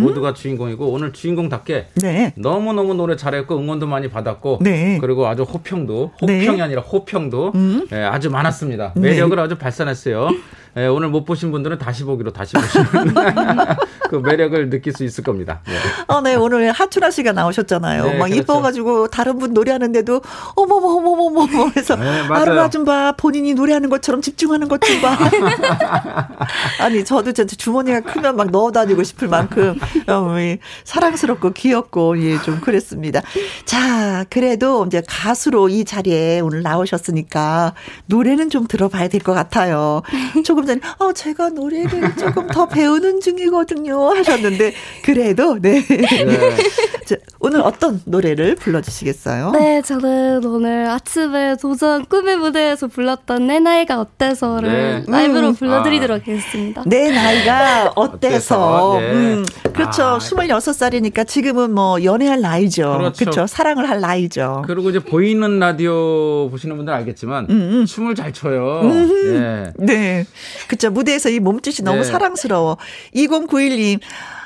[0.00, 2.34] 모두가 주인공이고 오늘 주인공답게 네.
[2.36, 4.98] 너무 너무 노래 잘했고 응원도 많이 받았고 네.
[5.00, 6.40] 그리고 아주 호평도 네.
[6.40, 7.86] 호평이 아니라 호평도 음.
[7.92, 8.92] 예, 아주 많았습니다.
[8.96, 9.00] 네.
[9.00, 10.28] 매력을 아주 발산했어요.
[10.76, 13.14] 예, 오늘 못 보신 분들은 다시 보기로 다시 보시면
[14.08, 15.60] 그 매력을 느낄 수 있을 겁니다.
[15.68, 15.72] 예.
[16.06, 16.34] 어, 네.
[16.34, 18.04] 오늘 하춘아 씨가 나오셨잖아요.
[18.04, 18.40] 네, 막 그렇죠.
[18.42, 20.20] 이뻐가지고 다른 분 노래하는데도
[20.54, 22.20] 어머머, 어머머머머 해서 네.
[22.30, 23.12] 아로라 좀 봐.
[23.16, 25.16] 본인이 노래하는 것처럼 집중하는 것 좀 봐.
[26.80, 32.40] 아니, 저도 진짜 주머니가 크면 막 넣어 다니고 싶을 만큼 어, 예, 사랑스럽고 귀엽고 예,
[32.42, 33.20] 좀 그랬습니다.
[33.64, 37.74] 자, 그래도 이제 가수로 이 자리에 오늘 나오셨으니까
[38.06, 40.02] 노래는 좀 들어봐야 될 것 같아요.
[40.44, 44.72] 조금 전에 어, 제가 노래를 조금 더 배우는 중이거든요 하셨는데
[45.04, 45.82] 그래도 네.
[45.86, 46.56] 네.
[47.04, 49.50] 자, 오늘 어떤 노래를 불러주시겠어요?
[49.52, 55.04] 네, 저는 오늘 아침에 도전 꿈의 무대에서 불렀던 내 나이가 어때서를 네.
[55.08, 55.54] 라이브로 음.
[55.54, 56.84] 불러드리도록 하겠습니다.
[56.86, 58.92] 내 나이가 어때서?
[58.92, 58.98] 어때서?
[59.00, 59.12] 네.
[59.12, 60.02] 음, 그렇죠.
[60.02, 60.18] 아.
[60.18, 62.96] 26살이니까 지금은 뭐 연애할 나이죠.
[62.98, 63.18] 그렇죠.
[63.18, 63.46] 그렇죠.
[63.46, 64.62] 사랑을 할 나이죠.
[64.66, 68.82] 그리고 이제 보이는 라디오 보시는 분들 알겠지만 음, 춤을 잘 춰요.
[69.26, 69.72] 예.
[69.78, 70.26] 네.
[70.68, 70.90] 그쵸.
[70.90, 72.04] 무대에서 이 몸짓이 너무 네.
[72.04, 72.76] 사랑스러워.
[73.14, 74.00] 2091님.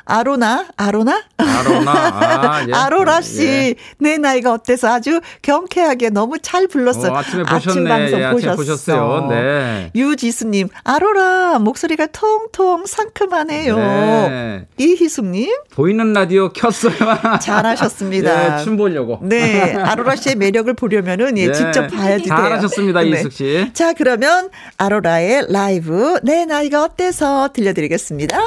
[0.08, 0.66] 아로나?
[0.76, 1.20] 아로나?
[1.36, 1.92] 아로나.
[1.92, 2.72] 아, 예.
[2.74, 3.74] 아로라 씨, 예.
[3.98, 7.10] 내 나이가 어때서 아주 경쾌하게 너무 잘 불렀어요.
[7.12, 7.88] 어, 아침에 아침 보셨네.
[7.88, 8.56] 방송 예, 아침에 보셨어.
[8.56, 9.26] 보셨어요.
[9.28, 9.90] 네.
[9.96, 13.76] 유지수님, 아로라 목소리가 통통 상큼하네요.
[13.76, 14.66] 네.
[14.78, 16.94] 이희숙님, 보이는 라디오 켰어요.
[17.42, 18.60] 잘하셨습니다.
[18.60, 19.18] 예, 춤 보려고.
[19.22, 21.52] 네, 아로라 씨의 매력을 보려면은 예, 네.
[21.52, 22.36] 직접 봐야지 돼요.
[22.36, 23.08] 잘하셨습니다, 네.
[23.08, 23.70] 이숙 씨.
[23.72, 28.38] 자, 그러면 아로라의 라이브 내 나이가 어때서 들려드리겠습니다.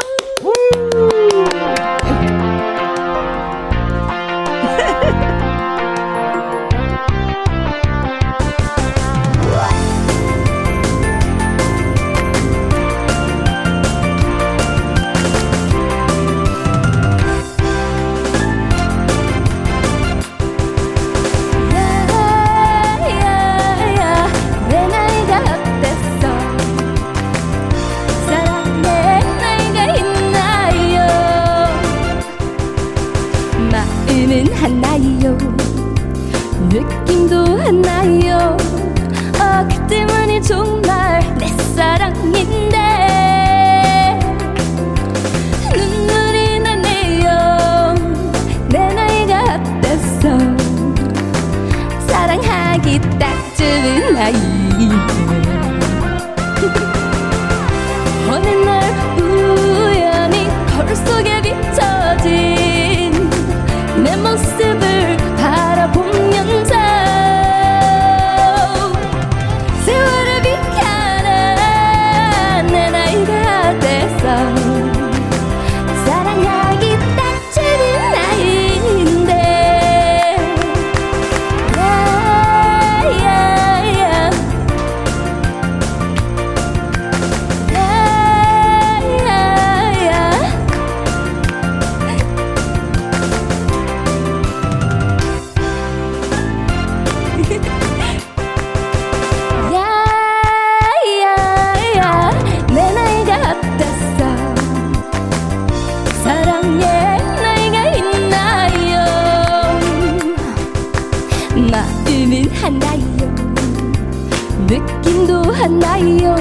[115.79, 116.35] 하나요.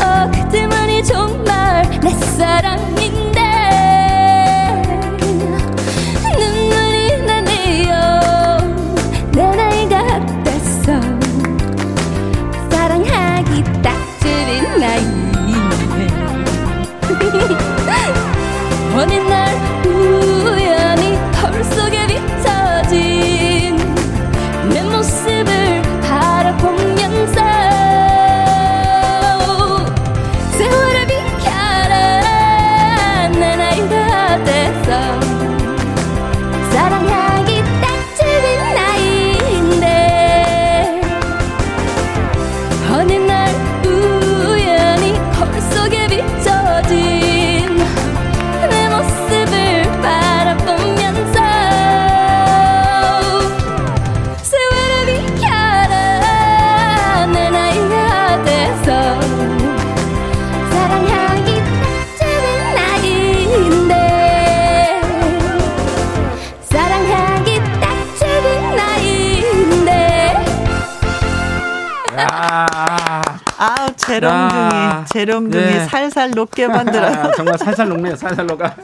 [0.00, 3.13] 어 그때만이 정말 내 사랑인
[74.20, 75.04] 재롱둥이 야.
[75.10, 75.84] 재롱둥이 네.
[75.86, 77.06] 살살 녹게 만들어.
[77.06, 78.16] 아, 정말 살살 녹네요.
[78.16, 78.74] 살살 녹아.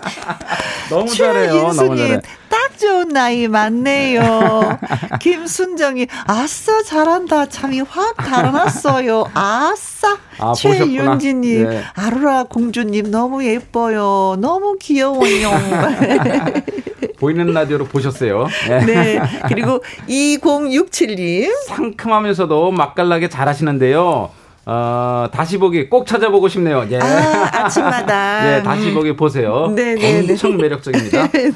[0.90, 1.52] 너무 잘해요.
[1.54, 1.88] 너무 잘해.
[1.96, 4.78] 최인수님 딱 좋은 나이 맞네요.
[5.20, 7.46] 김순정이 아싸 잘한다.
[7.46, 9.24] 참이 확 달아났어요.
[9.34, 10.18] 아싸.
[10.38, 11.80] 아, 최윤지님 보셨구나.
[11.80, 11.84] 네.
[11.94, 14.36] 아로라 공주님 너무 예뻐요.
[14.40, 15.50] 너무 귀여워요.
[17.20, 18.46] 보이는 라디오로 보셨어요.
[18.66, 18.84] 네.
[18.86, 19.20] 네.
[19.48, 24.30] 그리고 2067님 상큼하면서도 맛깔나게 잘하시는데요.
[24.72, 26.86] 어, 다시 보기 꼭 찾아보고 싶네요.
[26.92, 27.00] 예.
[27.00, 28.54] 아, 아침마다.
[28.58, 29.72] 예, 다시 보기 보세요.
[29.74, 30.30] 네, 네, 네.
[30.30, 31.26] 엄청 매력적입니다.
[31.32, 31.50] 네.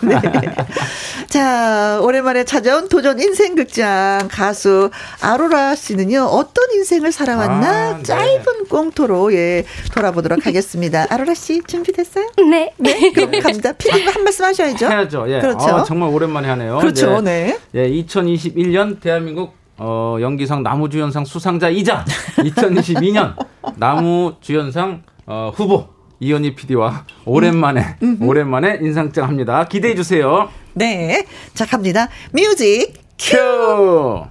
[1.29, 7.69] 자, 오랜만에 찾아온 도전 인생극장 가수 아로라 씨는요, 어떤 인생을 살아왔나?
[7.69, 8.03] 아, 네.
[8.03, 11.07] 짧은 꽁토로, 예, 돌아보도록 하겠습니다.
[11.09, 12.27] 아로라 씨, 준비됐어요?
[12.51, 12.73] 네.
[12.79, 13.75] 네, 그럼 갑니다.
[13.75, 14.87] 피디님 한 말씀 하셔야죠.
[14.89, 15.27] 해야죠.
[15.29, 15.41] 예.
[15.41, 15.67] 그렇죠.
[15.67, 16.79] 어, 정말 오랜만에 하네요.
[16.79, 17.57] 그렇죠, 네.
[17.77, 22.05] 예, 2021년 대한민국 어, 연기상 나무주연상 수상자이자
[22.39, 23.35] 2022년
[23.77, 25.89] 나무주연상 어, 후보
[26.21, 29.65] 이현희 PD와 오랜만에 오랜만에 인상장 합니다.
[29.65, 30.49] 기대해 주세요.
[30.75, 31.27] 네.
[31.55, 32.09] 자, 갑니다.
[32.33, 32.95] 뮤직.
[33.19, 34.25] 큐.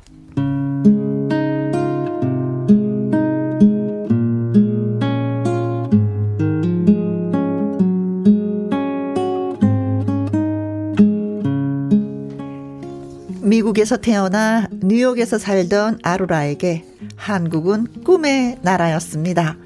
[13.54, 16.84] 미국에서 태어나 뉴욕에서 살던 아로라에게
[17.16, 19.58] 한국은 꿈의 나라였습니다.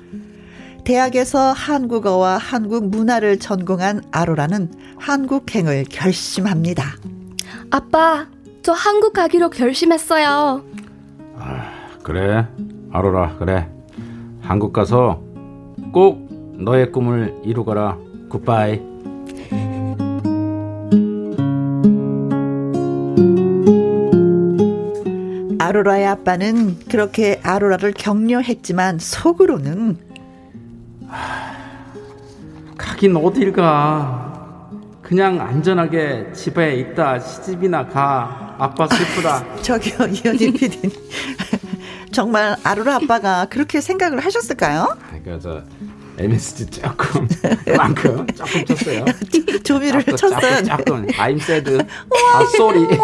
[0.83, 6.83] 대학에서 한국어와 한국 문화를 전공한 아로라는 한국행을 결심합니다.
[7.71, 8.27] 아빠,
[8.61, 10.63] 저 한국 가기로 결심했어요.
[12.03, 12.45] 그래.
[12.91, 13.37] 아로라.
[13.39, 13.69] 그래.
[14.41, 15.21] 한국 가서
[15.93, 16.27] 꼭
[16.59, 17.97] 너의 꿈을 이루거라.
[18.27, 18.81] 굿바이.
[25.67, 29.97] 아로라의 아빠는 그렇게 아로라를 격려했지만 속으로는
[32.77, 34.23] 가긴 어딜 가.
[35.01, 38.55] 그냥 안전하게 집에 있다 시집이나 가.
[38.59, 39.43] 아빠 슬프다.
[39.61, 40.91] 저기요 이현희 PD님
[42.13, 44.97] 정말 아로라 아빠가 그렇게 생각을 하셨을까요?
[45.09, 45.61] 그러니까 저
[46.19, 47.27] MSG 조금
[47.63, 49.05] 그만큼 조금 쳤어요.
[49.63, 50.63] 조미를 조금, 쳤어요.
[50.63, 51.05] 조금.
[51.17, 51.77] I'm sad.
[51.77, 52.87] 아 sorry.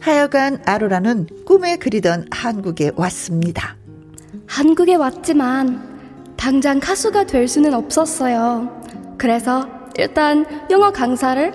[0.00, 3.76] 하여간 아로라는 꿈에 그리던 한국에 왔습니다.
[4.46, 5.88] 한국에 왔지만
[6.36, 8.82] 당장 가수가 될 수는 없었어요.
[9.18, 9.68] 그래서
[9.98, 11.52] 일단 영어 강사를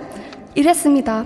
[0.56, 1.26] 일했습니다.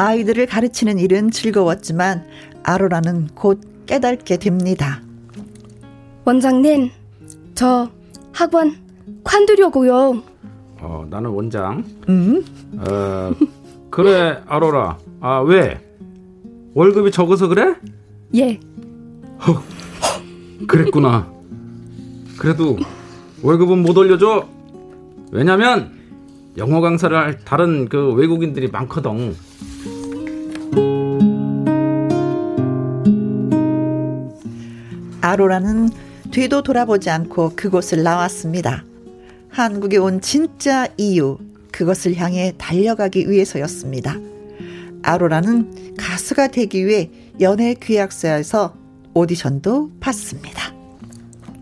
[0.00, 2.24] 아이들을 가르치는 일은 즐거웠지만
[2.62, 5.02] 아로라는 곧 깨닫게 됩니다.
[6.24, 6.90] 원장님,
[7.54, 7.90] 저
[8.32, 8.76] 학원
[9.22, 10.22] 관두려고요.
[10.80, 11.84] 어 나는 원장.
[12.08, 12.42] 음?
[12.78, 13.32] 어
[13.90, 14.96] 그래 아로라.
[15.20, 15.78] 아 왜?
[16.72, 17.74] 월급이 적어서 그래?
[18.36, 18.58] 예,
[20.66, 21.30] 그랬구나.
[22.38, 22.78] 그래도
[23.42, 24.48] 월급은 못 올려줘.
[25.30, 25.92] 왜냐면
[26.56, 29.34] 영어 강사를 할 다른 그 외국인들이 많거든.
[35.20, 35.90] 아로라는
[36.30, 38.84] 뒤도 돌아보지 않고 그곳을 나왔습니다.
[39.48, 41.38] 한국에 온 진짜 이유,
[41.72, 44.16] 그것을 향해 달려가기 위해서였습니다.
[45.02, 47.10] 아로라는 가수가 되기 위해
[47.40, 48.74] 연애 귀약사에서
[49.14, 50.74] 오디션도 봤습니다.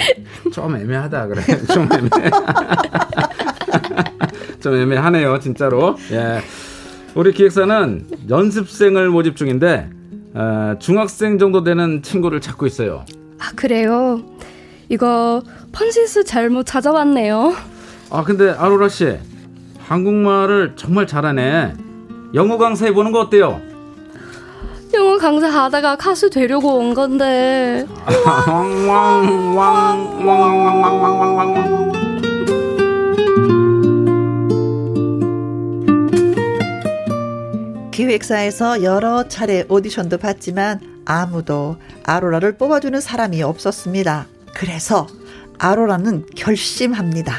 [0.52, 1.42] 좀 애매하다 그래
[1.74, 2.10] 좀 애매
[4.60, 6.42] 좀 애매하네요 진짜로 예
[7.16, 9.90] 우리 기획사는 연습생을 모집 중인데
[10.36, 13.06] 어, 중학생 정도 되는 친구를 찾고 있어요
[13.40, 14.22] 아 그래요.
[14.90, 15.42] 이거
[15.74, 17.54] 펀시스 잘못 찾아왔네요.
[18.10, 19.18] 아 근데 아로라 씨
[19.80, 21.74] 한국말을 정말 잘하네
[22.36, 23.60] 영어 강사 해보는 거 어때요?
[24.94, 27.86] 영어 강사 하다가 가수 되려고 온 건데.
[37.92, 44.28] 기획사에서 여러 차례 오디션도 봤지만 아무도 아로라를 뽑아주는 사람이 없었습니다.
[44.54, 45.08] 그래서
[45.60, 47.36] 아로라는 결심합니다.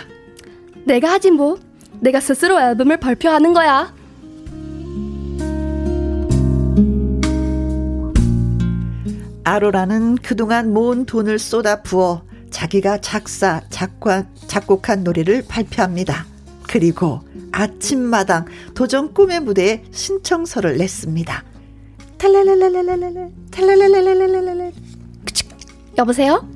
[0.85, 1.59] 내가 하지 뭐.
[2.01, 3.93] 내가 스스로 앨범을 발표하는 거야.
[9.45, 16.27] 아로라는 그동안 모은 돈을 쏟아 부어 자기가 작사, 작곡한, 작곡한 노래를 발표합니다.
[16.69, 17.21] 그리고
[17.53, 21.45] 아침마당 도전 꿈의 무대에 신청서를 냈습니다.
[22.19, 24.73] 탈랄랄랄랄랄랄, 탈랄랄랄랄랄랄.
[25.99, 26.49] 여보세요?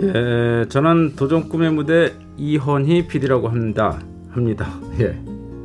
[0.00, 4.00] 예, 저는 도전 꿈의 무대 이헌희 PD라고 합니다.
[4.30, 4.78] 합니다.
[5.00, 5.18] 예,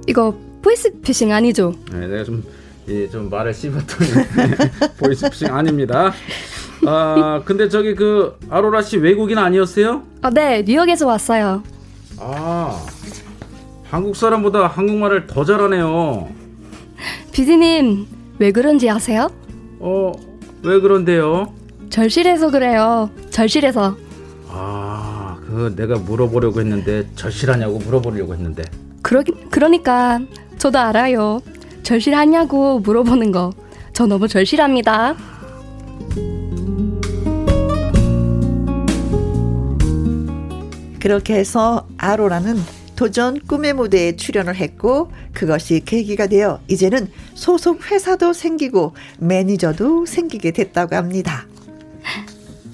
[0.08, 1.74] 이거 보이스 피싱 아니죠?
[1.94, 2.44] 예 내가 좀,
[2.90, 4.10] 예, 좀 말을 씹었더니
[4.98, 6.14] 보이스피싱 아닙니다.
[6.86, 10.04] 아, 근데 저기 그 아로라 씨 외국인 아니었어요?
[10.22, 11.64] 아, 네, 뉴욕에서 왔어요.
[12.20, 12.86] 아,
[13.90, 16.30] 한국 사람보다 한국말을 더 잘하네요.
[17.32, 18.08] 비디님,
[18.40, 19.30] 왜 그런지 아세요?
[19.80, 20.12] 어,
[20.64, 21.54] 왜 그런데요?
[21.90, 23.10] 절실해서 그래요.
[23.32, 23.98] 절실해서.
[24.50, 28.64] 아, 그 내가 물어보려고 했는데 절실하냐고 물어보려고 했는데.
[29.02, 30.20] 그러, 그러니까
[30.58, 31.42] 저도 알아요.
[31.84, 33.52] 절실하냐고 물어보는 거.
[33.94, 35.16] 저 너무 절실합니다.
[41.00, 42.58] 그렇게 해서 아로라는
[42.96, 50.96] 도전 꿈의 무대에 출연을 했고 그것이 계기가 되어 이제는 소속 회사도 생기고 매니저도 생기게 됐다고
[50.96, 51.46] 합니다.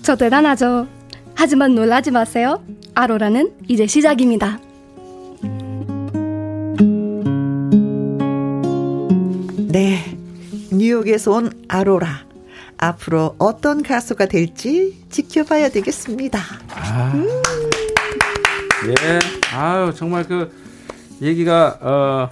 [0.01, 0.87] 저 대단하죠.
[1.35, 2.63] 하지만 놀라지 마세요.
[2.95, 4.59] 아로라는 이제 시작입니다.
[9.73, 9.97] 네.
[10.71, 12.27] 뉴욕에서 온 아로라.
[12.77, 16.39] 앞으로 어떤 가수가 될지 지켜봐야 되겠습니다.
[18.87, 19.19] 예,
[19.51, 20.51] 아유 정말 그
[21.23, 22.29] 얘기가 어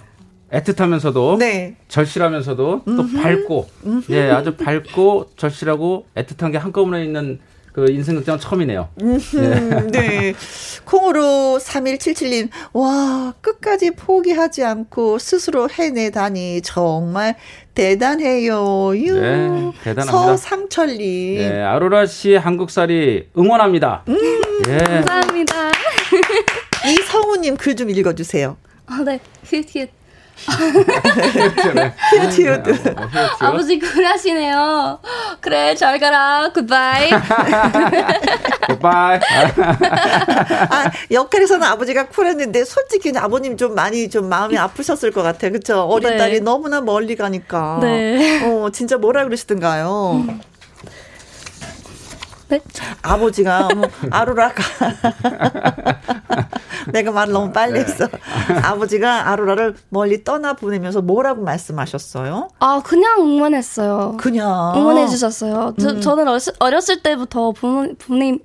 [0.55, 1.77] 애틋하면서도 네.
[1.87, 3.67] 절실하면서도 또 밝고
[4.11, 7.39] 예 아주 밝고 절실하고 애틋한 게 한꺼번에 있는
[7.73, 8.89] 그 인생극장 처음이네요.
[9.01, 9.19] 음,
[9.91, 10.33] 네.
[10.85, 17.35] 콩으로 3177님, 와, 끝까지 포기하지 않고 스스로 해내다니 정말
[17.73, 18.93] 대단해요.
[18.97, 19.19] 유.
[19.19, 20.11] 네, 대단합니다.
[20.11, 21.37] 서상철님.
[21.39, 24.03] 예, 아로라 씨의 한국살이 응원합니다.
[24.67, 25.71] 예, 감사합니다.
[26.87, 28.57] 이성우님 글 좀 읽어주세요.
[28.87, 29.19] 아, 네.
[29.45, 29.87] 히
[32.11, 32.63] 읗, 히읗.
[33.39, 34.99] 아버지 쿨하시네요.
[35.39, 36.51] 그래, 잘 가라.
[36.53, 37.09] 굿바이.
[38.67, 39.19] 굿바이.
[40.69, 45.51] 아, 역할에서는 아버지가 쿨했는데 솔직히 아버님 좀 많이 좀 마음이 아프셨을 것 같아요.
[45.51, 45.81] 그쵸?
[45.83, 46.17] 어린 네.
[46.17, 47.79] 딸이 너무나 멀리 가니까.
[47.81, 48.43] 네.
[48.45, 50.25] 어, 진짜 뭐라 그러시던가요?
[52.51, 52.59] 네?
[53.01, 54.61] 아버지가 뭐 아로라가
[56.91, 58.07] 내가 말을 너무 빨리 했어.
[58.63, 62.49] 아버지가 아로라를 멀리 떠나 보내면서 뭐라고 말씀하셨어요?
[62.59, 64.17] 아, 그냥 응원했어요.
[64.19, 65.73] 그냥 응원해 주셨어요.
[65.79, 66.01] 저, 음.
[66.01, 68.39] 저는 어렸을, 어렸을 때부터 부모, 부모님,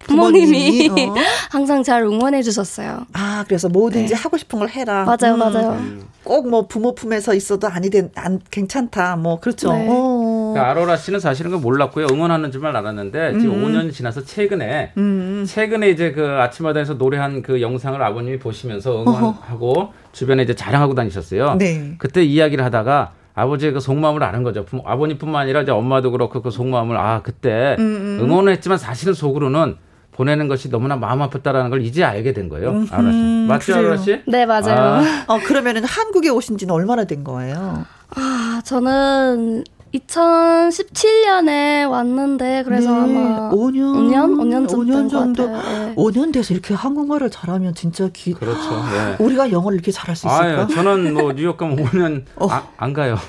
[0.00, 1.14] 부모님이 어.
[1.50, 3.06] 항상 잘 응원해 주셨어요.
[3.12, 5.04] 아 그래서 뭐든지 하고 싶은 걸 해라.
[5.04, 5.38] 맞아요, 음.
[5.38, 5.78] 맞아요.
[6.24, 9.16] 꼭 뭐 부모 품에서 있어도 아니 된, 안 괜찮다.
[9.16, 9.72] 뭐 그렇죠.
[9.72, 9.86] 네.
[9.90, 10.27] 어.
[10.54, 12.06] 그 아로라 씨는 사실은 그 몰랐고요.
[12.10, 15.44] 응원하는 줄만 알았는데 지금 5년이 지나서 최근에 음.
[15.46, 21.56] 최근에 이제 그 아침마다에서 노래한 그 영상을 아버님이 보시면서 응원하고 주변에 이제 자랑하고 다니셨어요.
[21.56, 21.94] 네.
[21.98, 24.66] 그때 이야기를 하다가 아버지의 그 속마음을 아는 거죠.
[24.84, 29.76] 아버님뿐만 아니라 이제 엄마도 그렇고 그 속마음을 아 그때 음, 응원을 했지만 사실은 속으로는
[30.18, 32.84] 보내는 것이 너무나 마음 아팠다라는 걸 이제 알게 된 거예요.
[32.90, 33.18] 아라 씨.
[33.46, 33.86] 맞죠, 그래요.
[33.86, 34.20] 아라 씨?
[34.26, 34.74] 네, 맞아요.
[34.74, 37.84] 아, 어, 그러면은 한국에 오신 지는 얼마나 된 거예요?
[38.16, 39.62] 아, 저는
[39.94, 45.46] 2017년에 왔는데 그래서 네, 아마 5년 5년 5년 5년 정도.
[45.48, 45.94] 네.
[45.96, 48.60] 5년 돼서 이렇게 한국말을 잘하면 진짜 기 그렇죠.
[48.92, 49.22] 예.
[49.22, 50.42] 우리가 영어를 이렇게 잘할 수 있을까?
[50.44, 52.48] 아유, 저는 뭐 뉴욕 가면 5년 어.
[52.50, 53.16] 아, 안 가요.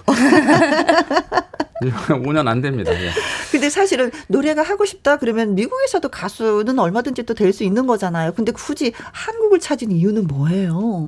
[2.10, 2.92] 5년 안 됩니다.
[2.92, 3.10] 예.
[3.52, 8.34] 근데 사실은 노래가 하고 싶다 그러면 미국에서도 가수는 얼마든지 또 될 수 있는 거잖아요.
[8.34, 11.08] 근데 굳이 한국을 찾은 이유는 뭐예요?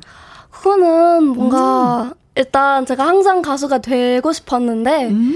[0.52, 1.28] 그거는 음.
[1.30, 5.36] 뭔가 일단 제가 항상 가수가 되고 싶었는데 음.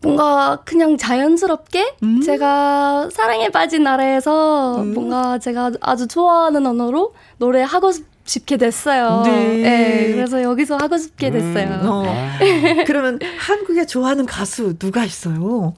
[0.00, 2.20] 뭔가 그냥 자연스럽게 음.
[2.20, 4.94] 제가 사랑에 빠진 나라에서 음.
[4.94, 7.92] 뭔가 제가 아주 좋아하는 언어로 노래하고
[8.24, 9.22] 싶게 됐어요.
[9.24, 10.12] 네.
[10.14, 11.80] 그래서 여기서 하고 싶게 됐어요.
[11.84, 12.04] 어.
[12.06, 12.38] 아,
[12.86, 15.74] 그러면 한국에 좋아하는 가수 누가 있어요?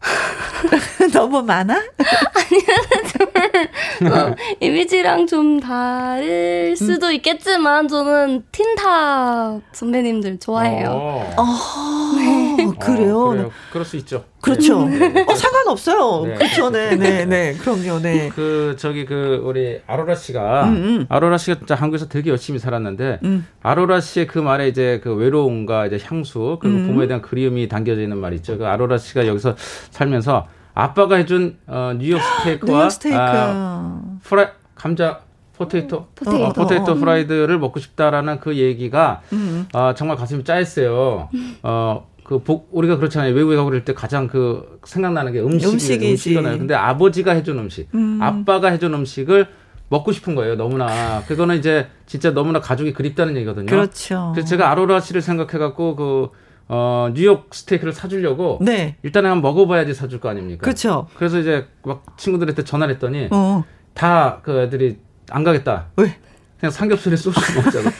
[1.12, 1.82] 너무 많아?
[3.62, 6.74] 어, 이미지랑 좀 다를 음.
[6.74, 10.90] 수도 있겠지만 저는 틴탑 선배님들 좋아해요.
[10.90, 11.34] 어.
[11.36, 13.20] 아, 그래요.
[13.20, 13.50] 어, 그래요.
[13.72, 14.24] 그럴 수 있죠.
[14.40, 14.84] 그렇죠.
[14.84, 15.26] 네, 네.
[15.28, 16.26] 어, 상관없어요.
[16.26, 16.34] 네.
[16.34, 16.70] 그렇죠.
[16.70, 17.54] 네, 네, 네.
[17.54, 18.00] 그럼요.
[18.00, 18.30] 네.
[18.34, 21.06] 그 저기 그 우리 아로라 씨가 음, 음.
[21.08, 23.46] 아로라 씨가 진짜 한국에서 되게 열심히 살았는데 음.
[23.62, 26.86] 아로라 씨의 그 말에 이제 그 외로움과 이제 향수 그리고 음.
[26.86, 28.56] 부모에 대한 그리움이 담겨져 있는 말 있죠.
[28.56, 29.56] 그 아로라 씨가 여기서
[29.90, 30.46] 살면서
[30.76, 33.18] 아빠가 해준 어, 뉴욕 스테이크와 뉴욕 스테이크.
[33.18, 35.20] 아, 프라이 감자
[35.56, 36.44] potato potato.
[36.44, 36.94] 어, potato 어.
[36.96, 39.66] fried를 먹고 싶다라는 그 얘기가 음.
[39.72, 41.30] 아, 정말 가슴이 짠했어요.
[41.62, 43.34] 어, 그 복, 우리가 그렇잖아요.
[43.34, 46.10] 외국에 가고 그럴 때 가장 그 생각나는 게 음식이 음식이지.
[46.10, 46.58] 음식이잖아요.
[46.58, 48.18] 근데 아버지가 해준 음식, 음.
[48.20, 49.46] 아빠가 해준 음식을
[49.88, 50.56] 먹고 싶은 거예요.
[50.56, 51.22] 너무나.
[51.26, 53.66] 그거는 이제 진짜 너무나 가족이 그립다는 얘기거든요.
[53.66, 54.32] 그렇죠.
[54.34, 56.28] 그래서 제가 아로라 씨를 생각해갖고 그
[56.68, 58.96] 어, 뉴욕 스테이크를 사주려고 네.
[59.02, 60.62] 일단은 한번 먹어봐야지 사줄 거 아닙니까?
[60.64, 61.06] 그렇죠.
[61.16, 63.64] 그래서 이제 막 친구들한테 전화를 했더니 어.
[63.94, 64.98] 다그 애들이
[65.30, 65.86] 안 가겠다.
[65.96, 66.16] 왜?
[66.58, 67.90] 그냥 삼겹살에 소주 먹자고.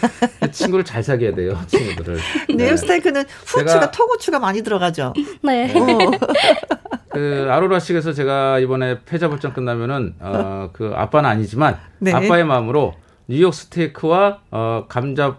[0.50, 2.18] 친구를 잘 사귀어야 돼요, 친구들을.
[2.48, 2.76] 뉴욕 네.
[2.76, 5.12] 스테이크는 후추가 제가- 토고추가 많이 들어가죠.
[5.42, 5.72] 네.
[5.78, 6.10] 어.
[7.12, 12.12] 그 아로라 씨에서 제가 이번에 패자불전 끝나면은 어, 그 아빠는 아니지만 네.
[12.12, 12.94] 아빠의 마음으로
[13.28, 15.36] 뉴욕 스테이크와 어, 감자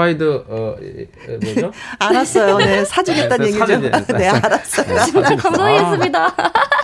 [0.00, 0.76] 프라이드 어
[1.42, 1.72] 뭐죠?
[1.98, 2.58] 알았어요.
[2.58, 3.66] 네, 사주겠다는 네, 얘기죠.
[3.66, 4.12] 사주지.
[4.12, 5.04] 네, 알았어요.
[5.06, 6.34] 진짜 감동했습니다.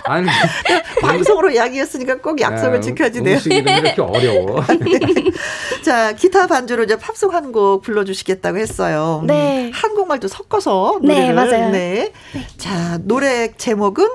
[0.05, 0.27] 아니
[0.99, 3.35] 방송으로 이야기했으니까 꼭 약속을 네, 지켜야지 돼요.
[3.35, 4.63] 음식 이름이 이렇게 어려워.
[5.85, 9.19] 자, 기타 반주로 이제 팝송 한 곡 불러주시겠다고 했어요.
[9.21, 9.69] 음, 네.
[9.75, 11.35] 한국말도 섞어서 네, 노래를.
[11.35, 11.69] 맞아요.
[11.71, 12.11] 네.
[12.57, 14.07] 자, 노래 제목은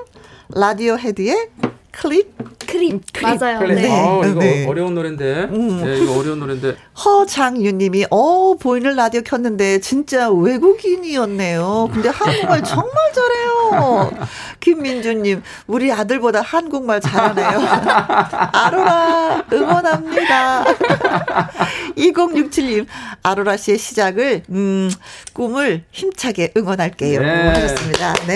[0.56, 1.50] 라디오헤드의
[1.90, 2.32] Creep
[2.68, 3.00] Creep.
[3.22, 3.58] 맞아요.
[3.60, 3.74] Creep.
[3.74, 3.88] 네.
[3.90, 4.66] 어, 이거 네.
[4.66, 5.48] 어려운 노래인데.
[5.50, 5.82] 음.
[5.82, 6.76] 네, 이거 어려운 노래인데.
[7.04, 11.88] 허장유님이 어 보이는 라디오 켰는데 진짜 외국인이었네요.
[11.92, 14.10] 근데 한국말 정말 잘해요.
[14.60, 17.48] 김민주님 우리 아들보다 한국말 잘하네요.
[18.52, 20.64] 아로라 응원합니다.
[21.96, 22.86] 2067님
[23.22, 24.90] 아로라 씨의 시작을 음
[25.32, 27.20] 꿈을 힘차게 응원할게요.
[27.22, 27.48] 네.
[27.48, 28.12] 하셨습니다.
[28.26, 28.34] 네.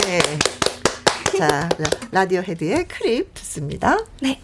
[1.39, 1.69] 자
[2.11, 3.99] 라디오 헤드의 크립 듣습니다.
[4.21, 4.39] 네.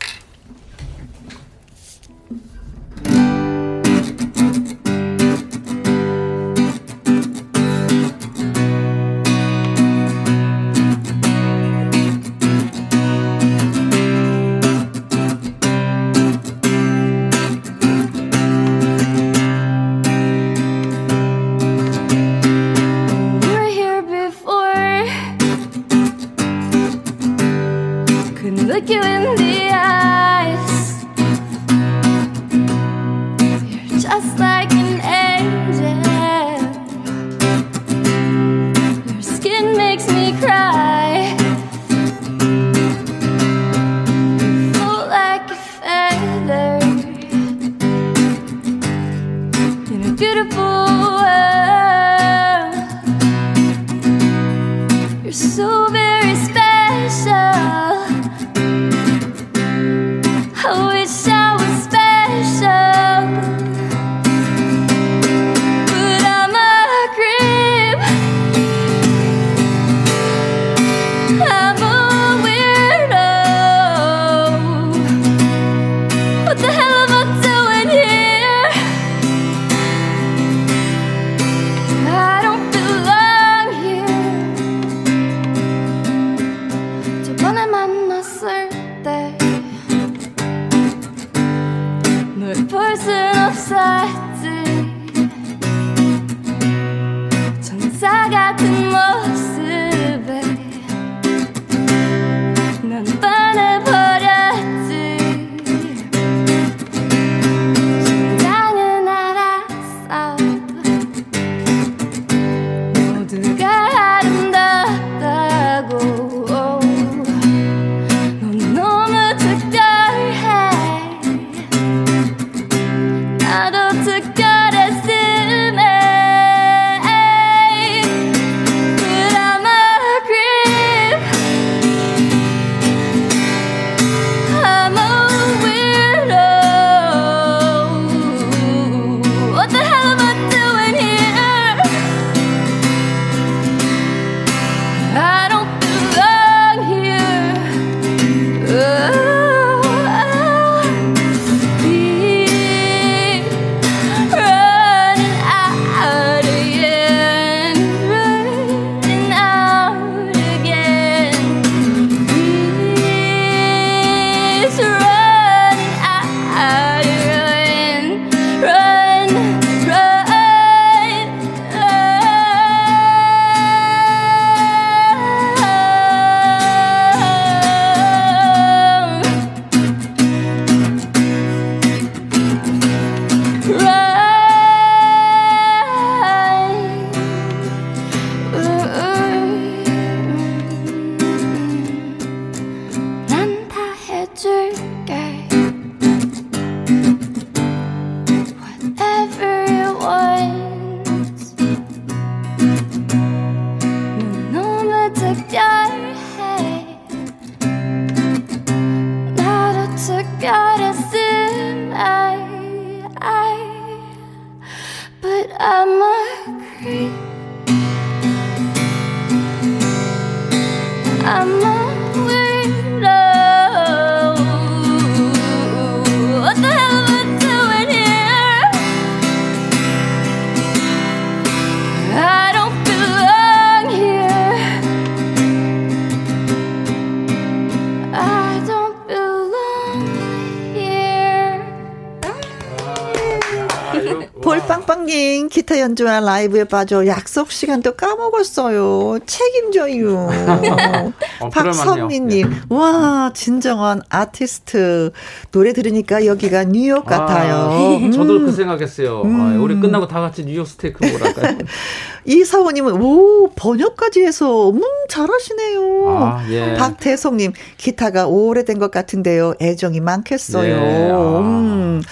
[245.89, 249.18] 연주와 라이브에 빠져 약속 시간도 까먹었어요.
[249.24, 250.28] 책임져요.
[251.41, 252.57] 어, 박선미님, 네.
[252.68, 255.12] 와 진정한 아티스트
[255.51, 257.55] 노래 들으니까 여기가 뉴욕 같아요.
[257.55, 258.47] 아, 저도 음.
[258.47, 259.22] 그 생각했어요.
[259.24, 261.59] 아, 우리 끝나고 다 같이 뉴욕 스테이크 먹으랄까요?
[262.29, 266.05] 이사호님은 오 번역까지 해서 음 잘하시네요.
[266.11, 266.74] 아, 예.
[266.74, 269.55] 박태송님 기타가 오래된 것 같은데요.
[269.62, 270.76] 애정이 많겠어요.
[270.81, 271.39] 네, 아.
[271.41, 272.03] 음,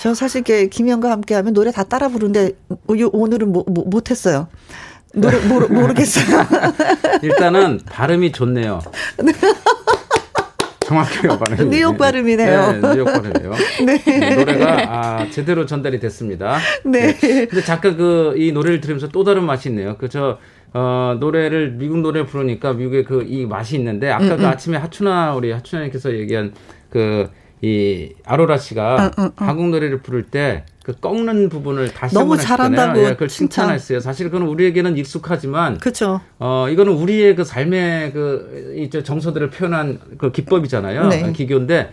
[0.00, 4.48] 저 사실 이렇게 김영과 함께하면 노래 다 따라 부르는데 오- 오늘은 뭐, 뭐, 못했어요.
[5.14, 6.46] 노래 모르, 모르겠어요.
[7.22, 8.80] 일단은 발음이 좋네요.
[10.92, 11.70] 정확해요, 발음이.
[11.70, 12.72] 뉴욕 발음이네요.
[12.72, 13.52] 네, 뉴욕 발음이에요.
[13.86, 16.58] 네, 노래가 아, 제대로 전달이 됐습니다.
[16.84, 17.14] 네.
[17.18, 19.96] 근데 잠깐 그 이 노래를 들으면서 또 다른 맛이 있네요.
[19.98, 20.38] 그저
[20.72, 25.34] 어, 노래를 미국 노래 부르니까 미국의 그 이 맛이 있는데 아까 음, 그 아침에 하춘아
[25.34, 26.52] 우리 하춘아님께서 얘기한
[26.88, 27.28] 그
[27.62, 29.46] 이 아로라 씨가 응, 응, 응.
[29.48, 32.38] 한국 노래를 부를 때 그 꺾는 부분을 다시 너무.
[32.38, 33.66] 잘한다고 예, 그걸 칭찬.
[33.66, 34.00] 칭찬했어요.
[34.00, 36.22] 사실 그건 우리에게는 익숙하지만 그렇죠.
[36.38, 41.08] 어, 이거는 우리의 그 삶의 그, 이제 정서들을 표현한 그 기법이잖아요.
[41.08, 41.30] 네.
[41.32, 41.90] 기교인데,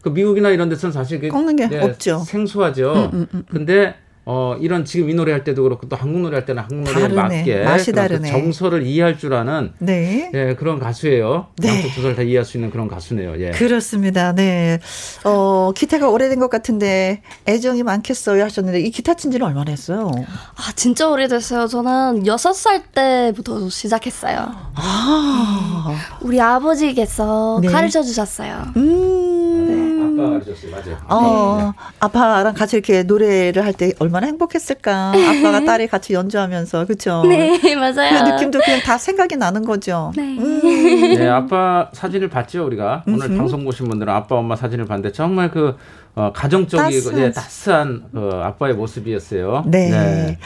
[0.00, 2.20] 그 미국이나 이런 데서는 사실 그 꺾는 게 없죠.
[2.20, 3.10] 음, 생소하죠.
[3.50, 3.96] 근데,
[4.30, 7.08] 어, 이런 지금 이 노래 할 때도 그렇고 또 한국 노래 할 때는 한국 노래에
[7.08, 7.38] 다르네.
[7.38, 8.30] 맞게 맛이 그런 그 다르네.
[8.30, 10.30] 정서를 이해할 줄 아는 네.
[10.34, 11.46] 예, 그런 가수예요.
[11.56, 11.68] 네.
[11.68, 13.40] 양쪽 두사를 다 이해할 수 있는 그런 가수네요.
[13.40, 13.52] 예.
[13.52, 14.34] 그렇습니다.
[14.34, 14.80] 네.
[15.24, 20.10] 어, 기타가 오래된 것 같은데 애정이 많겠어요 하셨는데 이 기타 친 지는 얼마나 했어요?
[20.26, 21.66] 아, 진짜 오래됐어요.
[21.66, 24.54] 저는 6살 때부터 시작했어요.
[24.74, 25.96] 아.
[26.20, 27.68] 우리 아버지께서 네.
[27.68, 28.72] 가르쳐 주셨어요.
[28.76, 29.77] 음.
[30.02, 30.70] 아빠가 가르쳤어요.
[30.72, 30.98] 맞아요.
[31.08, 35.12] 어, 아빠랑 같이 이렇게 노래를 할 때 얼마나 행복했을까.
[35.12, 37.22] 아빠가 딸이 같이 연주하면서, 그쵸?
[37.28, 38.24] 네, 그 맞아요.
[38.34, 40.12] 느낌도 그냥 다 생각이 나는 거죠.
[40.16, 40.22] 네.
[40.38, 40.60] 음.
[41.16, 43.04] 네, 아빠 사진을 봤죠, 우리가.
[43.06, 45.76] 오늘 방송 보신 분들은 아빠, 엄마 사진을 봤는데 정말 그,
[46.14, 47.20] 어, 가정적이고, 따스한.
[47.20, 49.64] 예, 따스한, 그, 아빠의 모습이었어요.
[49.66, 50.38] 네.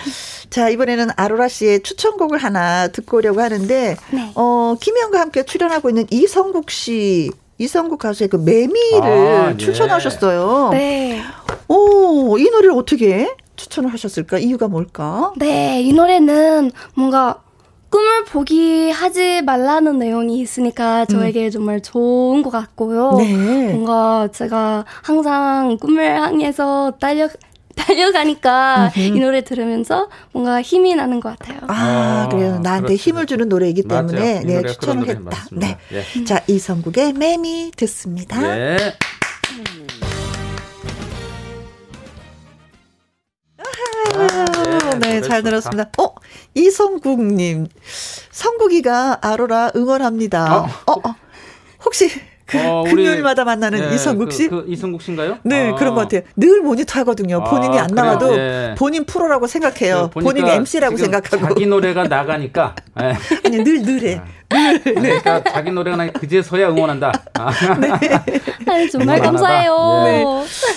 [0.50, 4.32] 자, 이번에는 아로라 씨의 추천곡을 하나 듣고 오려고 하는데, 네.
[4.34, 9.56] 어, 김혜영과 함께 출연하고 있는 이성국 씨, 이성국 가수의 그 매미를 아, 예.
[9.56, 10.70] 추천하셨어요.
[10.72, 11.20] 네.
[11.68, 14.38] 오, 이 노래를 어떻게 추천을 하셨을까?
[14.38, 15.32] 이유가 뭘까?
[15.36, 17.42] 네, 이 노래는 뭔가
[17.90, 23.10] 꿈을 포기하지 말라는 내용이 있으니까 저에게 정말 좋은 것 같고요.
[23.10, 23.18] 음.
[23.18, 23.72] 네.
[23.72, 27.28] 뭔가 제가 항상 꿈을 향해서 달려
[27.76, 31.58] 달려가니까 이 노래 들으면서 뭔가 힘이 나는 것 같아요.
[31.68, 32.58] 아, 아, 그래요.
[32.60, 33.02] 나한테 그렇죠.
[33.02, 33.82] 힘을 주는 노래이기.
[33.84, 35.46] 때문에 이 네, 추천을 했다.
[35.52, 35.78] 네.
[35.92, 36.24] 예.
[36.24, 38.40] 자, 이성국의 매미 듣습니다.
[38.40, 38.76] 네.
[44.14, 45.42] 아, 네, 노래 잘 좋다.
[45.42, 45.90] 들었습니다.
[45.98, 46.14] 어,
[46.54, 47.68] 이성국님.
[48.30, 50.56] 성국이가 아로라 응원합니다.
[50.62, 50.68] 어.
[50.86, 51.14] 어, 어.
[51.84, 52.10] 혹시
[52.46, 54.48] 그 어, 금요일마다 만나는 예, 이성국 씨?
[54.48, 55.38] 그, 그 이성국 씨인가요?
[55.42, 55.74] 네, 아.
[55.74, 56.22] 그런 것 같아요.
[56.36, 57.42] 늘 모니터 하거든요.
[57.44, 57.94] 본인이 아, 안?
[57.94, 58.74] 나와도 예.
[58.76, 60.10] 본인 프로라고 생각해요.
[60.12, 61.48] 그 보니까 본인이 MC라고 생각하고.
[61.48, 63.14] 자기 노래가 나가니까 예.
[63.44, 64.20] 아니, 늘, 늘 해.
[64.84, 67.12] 그러니까 자기 노래가 나니까 그제서야 응원한다.
[67.34, 67.50] 아.
[68.68, 70.02] 아유, 정말 응원 안 감사해요.
[70.04, 70.24] 네.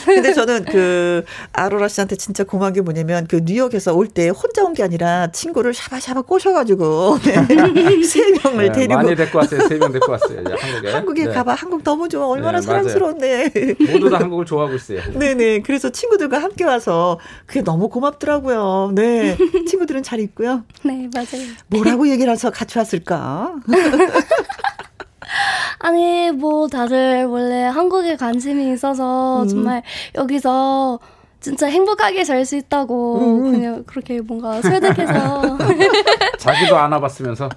[0.06, 1.24] 근데 저는 그
[1.54, 5.74] 아로라 씨한테 진짜 고마운 게 뭐냐면 그 뉴욕에서 올 때 혼자 온 게 아니라 친구를
[5.74, 7.34] 샤바샤바 꼬셔가지고 네.
[8.04, 9.68] 세 명을 네, 데리고 많이 데리고 왔어요.
[9.68, 10.42] 세 명 데리고 왔어요.
[10.42, 10.92] 이제 한국에.
[10.92, 11.34] 한국에 네.
[11.34, 11.54] 가봐.
[11.54, 12.28] 한국 너무 좋아.
[12.28, 12.66] 얼마나 네.
[12.66, 13.52] 사랑스러운데.
[13.92, 15.00] 모두 다 한국을 좋아하고 있어요.
[15.18, 15.62] 네네.
[15.62, 18.92] 그래서 친구들과 함께 와서 그게 너무 고맙더라고요.
[18.96, 19.38] 네.
[19.68, 20.64] 친구들은 잘 있고요.
[20.84, 21.46] 네, 맞아요.
[21.68, 23.54] 뭐라고 얘기를 해서 같이 왔을까?
[25.80, 29.48] 아니, 뭐, 다들 원래 한국에 관심이 있어서 음.
[29.48, 29.84] 정말
[30.16, 31.00] 여기서
[31.46, 33.52] 진짜 행복하게 살수 있다고 음.
[33.52, 35.58] 그냥 그렇게 뭔가 설득해서
[36.40, 37.48] 자기도 안 와봤으면서.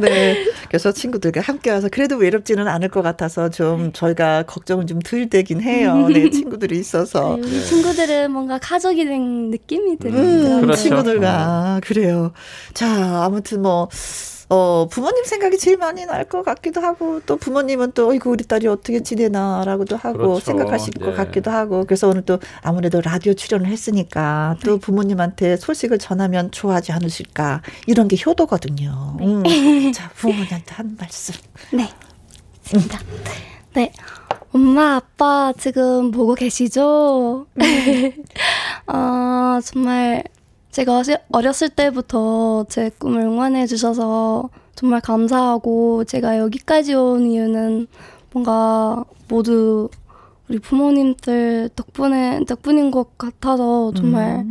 [0.00, 0.44] 네.
[0.68, 5.60] 그래서 친구들과 함께 와서 그래도 외롭지는 않을 것 같아서 좀 저희가 걱정은 좀 덜 되긴
[5.60, 6.06] 해요.
[6.08, 6.30] 네.
[6.30, 7.34] 친구들이 있어서.
[7.34, 10.60] 우리 친구들은 뭔가 가족이 된 느낌이 음, 들어요.
[10.60, 10.80] 그렇죠.
[10.82, 12.30] 친구들과 그래요.
[12.74, 13.88] 자, 아무튼 뭐
[14.50, 18.66] 어, 부모님 생각이 제일 많이 날 것 같기도 하고, 또 부모님은 또, 어이구, 우리 딸이
[18.66, 20.40] 어떻게 지내나라고도 하고, 그렇죠.
[20.40, 21.12] 생각하실 것 네.
[21.16, 27.62] 같기도 하고, 그래서 오늘 또 아무래도 라디오 출연을 했으니까, 또 부모님한테 소식을 전하면 좋아하지 않으실까,
[27.86, 29.16] 이런 게 효도거든요.
[29.20, 29.42] 음.
[29.94, 31.34] 자, 부모님한테 한 말씀.
[31.72, 31.88] 네.
[32.64, 32.98] 있습니다.
[33.74, 33.92] 네.
[34.52, 37.46] 엄마, 아빠 지금 보고 계시죠?
[38.88, 40.24] 어, 정말
[40.70, 41.02] 제가
[41.32, 47.86] 어렸을 때부터 제 꿈을 응원해 주셔서 정말 감사하고 제가 여기까지 온 이유는
[48.32, 49.88] 뭔가 모두
[50.48, 54.44] 우리 부모님들 덕분에 덕분인 것 같아서 정말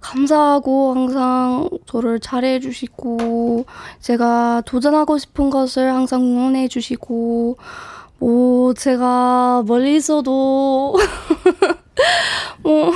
[0.00, 3.64] 감사하고 항상 저를 잘해 주시고
[4.00, 7.56] 제가 도전하고 싶은 것을 항상 응원해 주시고
[8.18, 10.94] 뭐 제가 멀리 있어도
[12.62, 12.92] 뭐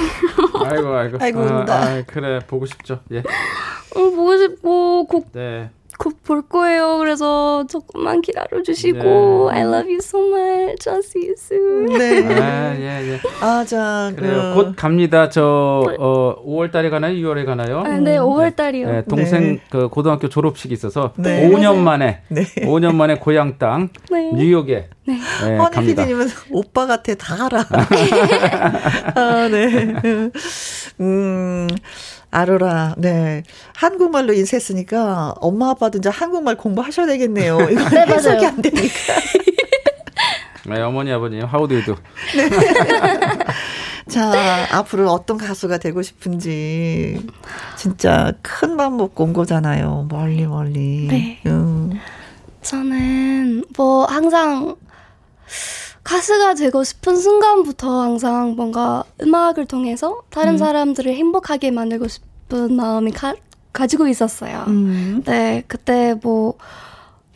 [0.64, 1.18] 아이고 아이고.
[1.20, 1.64] 아이고, 아.
[1.68, 3.00] 아, 그래 보고 싶죠.
[3.12, 3.18] 예.
[3.18, 5.70] 어, 보고 싶고 곧 네.
[5.98, 6.98] 곧 볼 거예요.
[6.98, 9.58] 그래서 조금만 기다려 주시고 네.
[9.60, 10.90] I love you so much.
[10.90, 11.86] I'll see you soon.
[11.96, 12.40] 네.
[12.40, 13.20] 아, 예, 예.
[13.40, 14.54] 아, 자, 그래요.
[14.56, 15.28] 그, 곧 갑니다.
[15.28, 17.14] 저 어, 5월 달에 가나요?
[17.14, 17.84] 6월에 가나요?
[17.86, 18.90] 아, 네, 5월 달이요.
[18.90, 19.60] 네, 동생 네.
[19.70, 21.48] 그 고등학교 졸업식이 있어서 네.
[21.48, 22.42] 5년 만에 네.
[22.42, 24.32] 5년 만에 고향 땅 네.
[24.34, 25.18] 뉴욕에 네.
[25.42, 26.04] 허니 갑니다.
[26.04, 27.64] PD님은 오빠 같아, 다 알아.
[29.14, 29.94] 아, 네.
[31.00, 31.68] 음,
[32.36, 33.42] 아로라, 네.
[33.74, 37.58] 한국말로 인쇄했으니까 엄마 아빠도 이제 한국말 공부하셔야 되겠네요.
[37.70, 38.48] 이거 네, 해석이 맞아요.
[38.48, 39.14] 안 되니까.
[40.68, 41.94] 네, 어머니 아버님 하우드에도
[44.08, 47.24] 자, 앞으로 어떤 가수가 되고 싶은지
[47.76, 50.06] 진짜 큰 맘 먹고 온 거잖아요.
[50.10, 51.06] 멀리 멀리.
[51.08, 51.40] 네.
[51.46, 51.92] 음.
[52.62, 54.76] 저는 뭐 항상
[56.04, 60.58] 가수가 되고 싶은 순간부터 항상 뭔가 음악을 통해서 다른 음.
[60.58, 62.22] 사람들을 행복하게 만들고 싶
[62.52, 63.34] 은 마음이 가,
[63.72, 64.64] 가지고 있었어요.
[64.68, 65.22] 음.
[65.24, 66.54] 네, 그때 뭐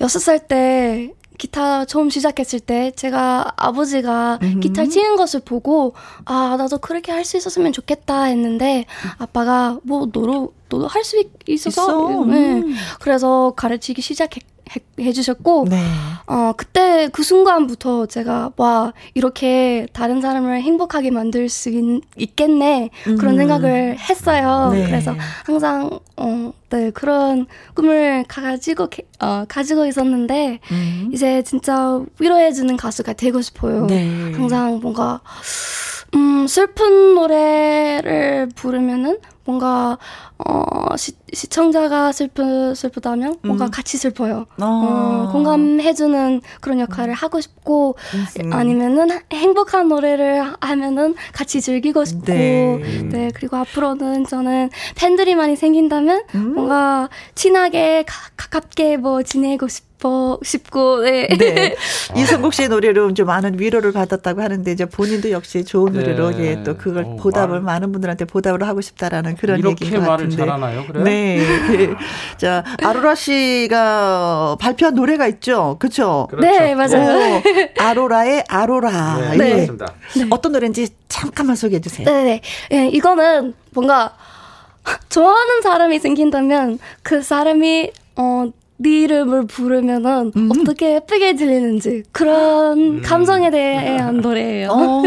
[0.01, 4.61] 여섯 살 때 기타 처음 시작했을 때 제가 아버지가 음.
[4.61, 5.95] 기타 치는 것을 보고
[6.27, 8.85] 아 나도 그렇게 할 수 있었으면 좋겠다 했는데
[9.19, 12.25] 아빠가 뭐 너도 너도 할 수 있어서 있어.
[12.27, 12.61] 네.
[12.61, 12.75] 음.
[13.01, 14.47] 그래서 가르치기 시작해 해-
[15.01, 15.83] 해 주셨고 네.
[16.27, 23.31] 어 그때 그 순간부터 제가 와 이렇게 다른 사람을 행복하게 만들 수 있, 있겠네 그런
[23.35, 23.37] 음.
[23.37, 24.71] 생각을 했어요.
[24.73, 24.85] 네.
[24.87, 25.15] 그래서
[25.45, 31.11] 항상 어, 네 그런 꿈을 가지고 게- 어, 가지고 있었는데 음.
[31.13, 33.87] 이제 진짜 위로해주는 가수가 되고 싶어요.
[33.87, 34.09] 네.
[34.35, 35.21] 항상 뭔가
[36.15, 39.19] 음 슬픈 노래를 부르면은
[39.51, 39.99] 뭔가
[40.39, 43.71] 어 시, 시청자가 슬프 슬프다면 뭔가 음.
[43.71, 44.47] 같이 슬퍼요.
[44.61, 44.65] 어.
[44.65, 47.97] 어, 공감해주는 그런 역할을 하고 싶고
[48.41, 48.53] 음.
[48.53, 53.03] 아니면은 행복한 노래를 하면은 같이 즐기고 싶고 네.
[53.11, 53.31] 네.
[53.35, 56.55] 그리고 앞으로는 저는 팬들이 많이 생긴다면 음.
[56.55, 61.29] 뭔가 친하게 가, 가깝게 뭐 지내고 싶 어 싶고 네.
[61.29, 61.77] 네.
[62.17, 66.01] 이성국 씨의 노래로 좀 많은 위로를 받았다고 하는데 이제 본인도 역시 좋은 네.
[66.01, 70.01] 노래로 예, 또 그걸 어, 보답을 말- 많은 분들한테 보답을 하고 싶다라는 그런 이렇게 얘기인
[70.01, 70.37] 것 말을 같은데.
[70.37, 70.87] 잘하나요?
[70.87, 71.05] 그래요?
[71.05, 71.39] 네.
[71.71, 71.91] 네.
[72.39, 75.77] 자, 아로라 씨가 발표한 노래가 있죠.
[75.79, 76.27] 그렇죠?
[76.31, 76.49] 그렇죠.
[76.49, 77.37] 네, 맞아요.
[77.37, 77.43] 오,
[77.83, 79.35] 아로라의 아로라.
[79.37, 79.55] 네, 예.
[79.55, 79.95] 그렇습니다.
[80.31, 82.07] 어떤 노래인지 잠깐만 소개해 주세요.
[82.07, 82.41] 네네.
[82.73, 84.15] 예, 이거는 뭔가
[85.11, 88.51] 좋아하는 사람이 생긴다면 그 사람이 어,
[88.83, 90.49] 네 이름을 부르면은 음.
[90.51, 94.71] 어떻게 예쁘게 들리는지 그런 감성에 대한 노래예요.
[94.71, 95.03] 어,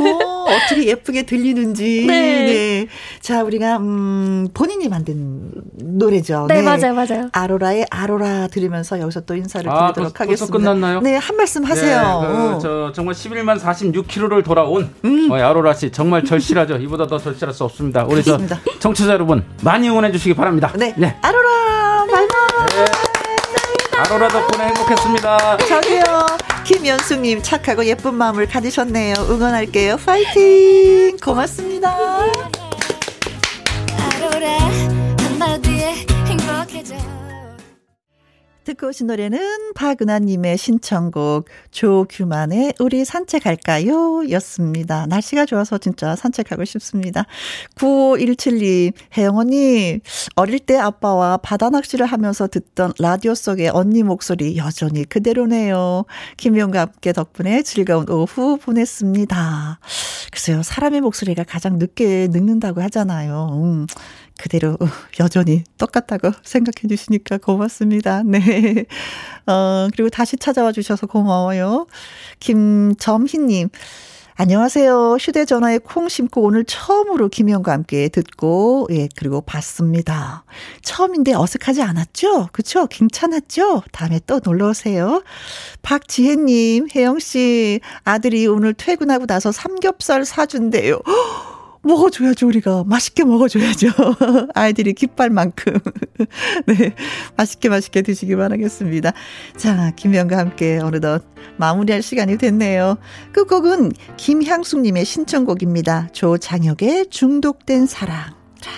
[0.45, 2.05] 어떻게 예쁘게 들리는지.
[2.07, 2.45] 네.
[2.45, 2.87] 네.
[3.19, 6.45] 자, 우리가, 음, 본인이 만든 노래죠.
[6.49, 7.29] 네, 맞아요, 맞아요.
[7.31, 10.57] 아로라의 아로라 들으면서 여기서 또 인사를 아, 드리도록 벌써 하겠습니다.
[10.57, 11.01] 끝났나요?
[11.01, 12.21] 네, 한 말씀 하세요.
[12.21, 12.59] 네, 그, 어.
[12.59, 15.31] 저 정말 11만 46km를 돌아온 음.
[15.31, 16.77] 어, 아로라 씨 정말 절실하죠.
[16.77, 18.05] 이보다 더 절실할 수 없습니다.
[18.07, 18.37] 우리 저.
[18.79, 20.71] 청취자 여러분 많이 응원해 주시기 바랍니다.
[20.77, 20.93] 네.
[21.21, 21.23] 아로라, 바이바이.
[21.23, 21.42] 아
[24.13, 25.57] 로라 덕분에 행복했습니다.
[25.57, 26.03] 저기요.
[26.65, 29.15] 김연숙님 착하고 예쁜 마음을 가지셨네요.
[29.27, 29.97] 응원할게요.
[29.97, 31.17] 파이팅!
[31.17, 31.97] 고맙습니다.
[38.63, 44.29] 듣고 오신 노래는 박은하님의 신청곡 조규만의 우리 산책할까요?
[44.31, 45.05] 였습니다.
[45.07, 47.25] 날씨가 좋아서 진짜 산책하고 싶습니다.
[47.75, 49.99] 9517님, 혜영 언니,
[50.35, 56.05] 어릴 때 아빠와 바다 낚시를 하면서 듣던 라디오 속의 언니 목소리 여전히 그대로네요.
[56.37, 59.79] 김용과 함께 덕분에 즐거운 오후 보냈습니다.
[60.31, 63.49] 글쎄요, 사람의 목소리가 가장 늦게 늙는다고 하잖아요.
[63.61, 63.87] 음.
[64.43, 64.77] 그대로
[65.21, 68.23] 여전히 똑같다고 생각해 주시니까 고맙습니다.
[68.23, 68.39] 네.
[69.47, 71.87] 어, 그리고 다시 찾아와 주셔서 고마워요.
[72.41, 73.69] 김점희님.
[74.35, 75.15] 안녕하세요.
[75.21, 80.43] 휴대전화에 콩 심고 오늘 처음으로 김희영과 함께 듣고, 예, 그리고 봤습니다.
[80.81, 82.49] 처음인데 어색하지 않았죠?
[82.51, 82.87] 그쵸?
[82.87, 83.83] 괜찮았죠?
[83.93, 85.23] 다음에 또 놀러 오세요.
[85.83, 90.99] 박지혜님, 혜영씨, 아들이 오늘 퇴근하고 나서 삼겹살 사준대요.
[91.83, 92.83] 먹어줘야죠, 우리가.
[92.85, 93.89] 맛있게 먹어줘야죠.
[94.55, 95.73] 아이들이 기빨 만큼.
[96.65, 96.95] 네.
[97.37, 99.11] 맛있게 맛있게 드시기 바라겠습니다.
[99.57, 101.23] 자, 김영과 함께 어느덧
[101.57, 102.97] 마무리할 시간이 됐네요.
[103.33, 106.09] 끝곡은 김향숙님의 신청곡입니다.
[106.13, 108.33] 조장혁의 중독된 사랑.
[108.59, 108.71] 자,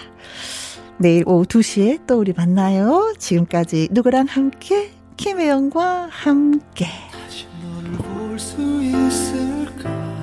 [0.98, 3.14] 내일 오후 2시에 또 우리 만나요.
[3.20, 4.92] 지금까지 누구랑 함께?
[5.18, 6.88] 김혜영과 함께.
[7.12, 10.15] 다시 너를 볼수 있을까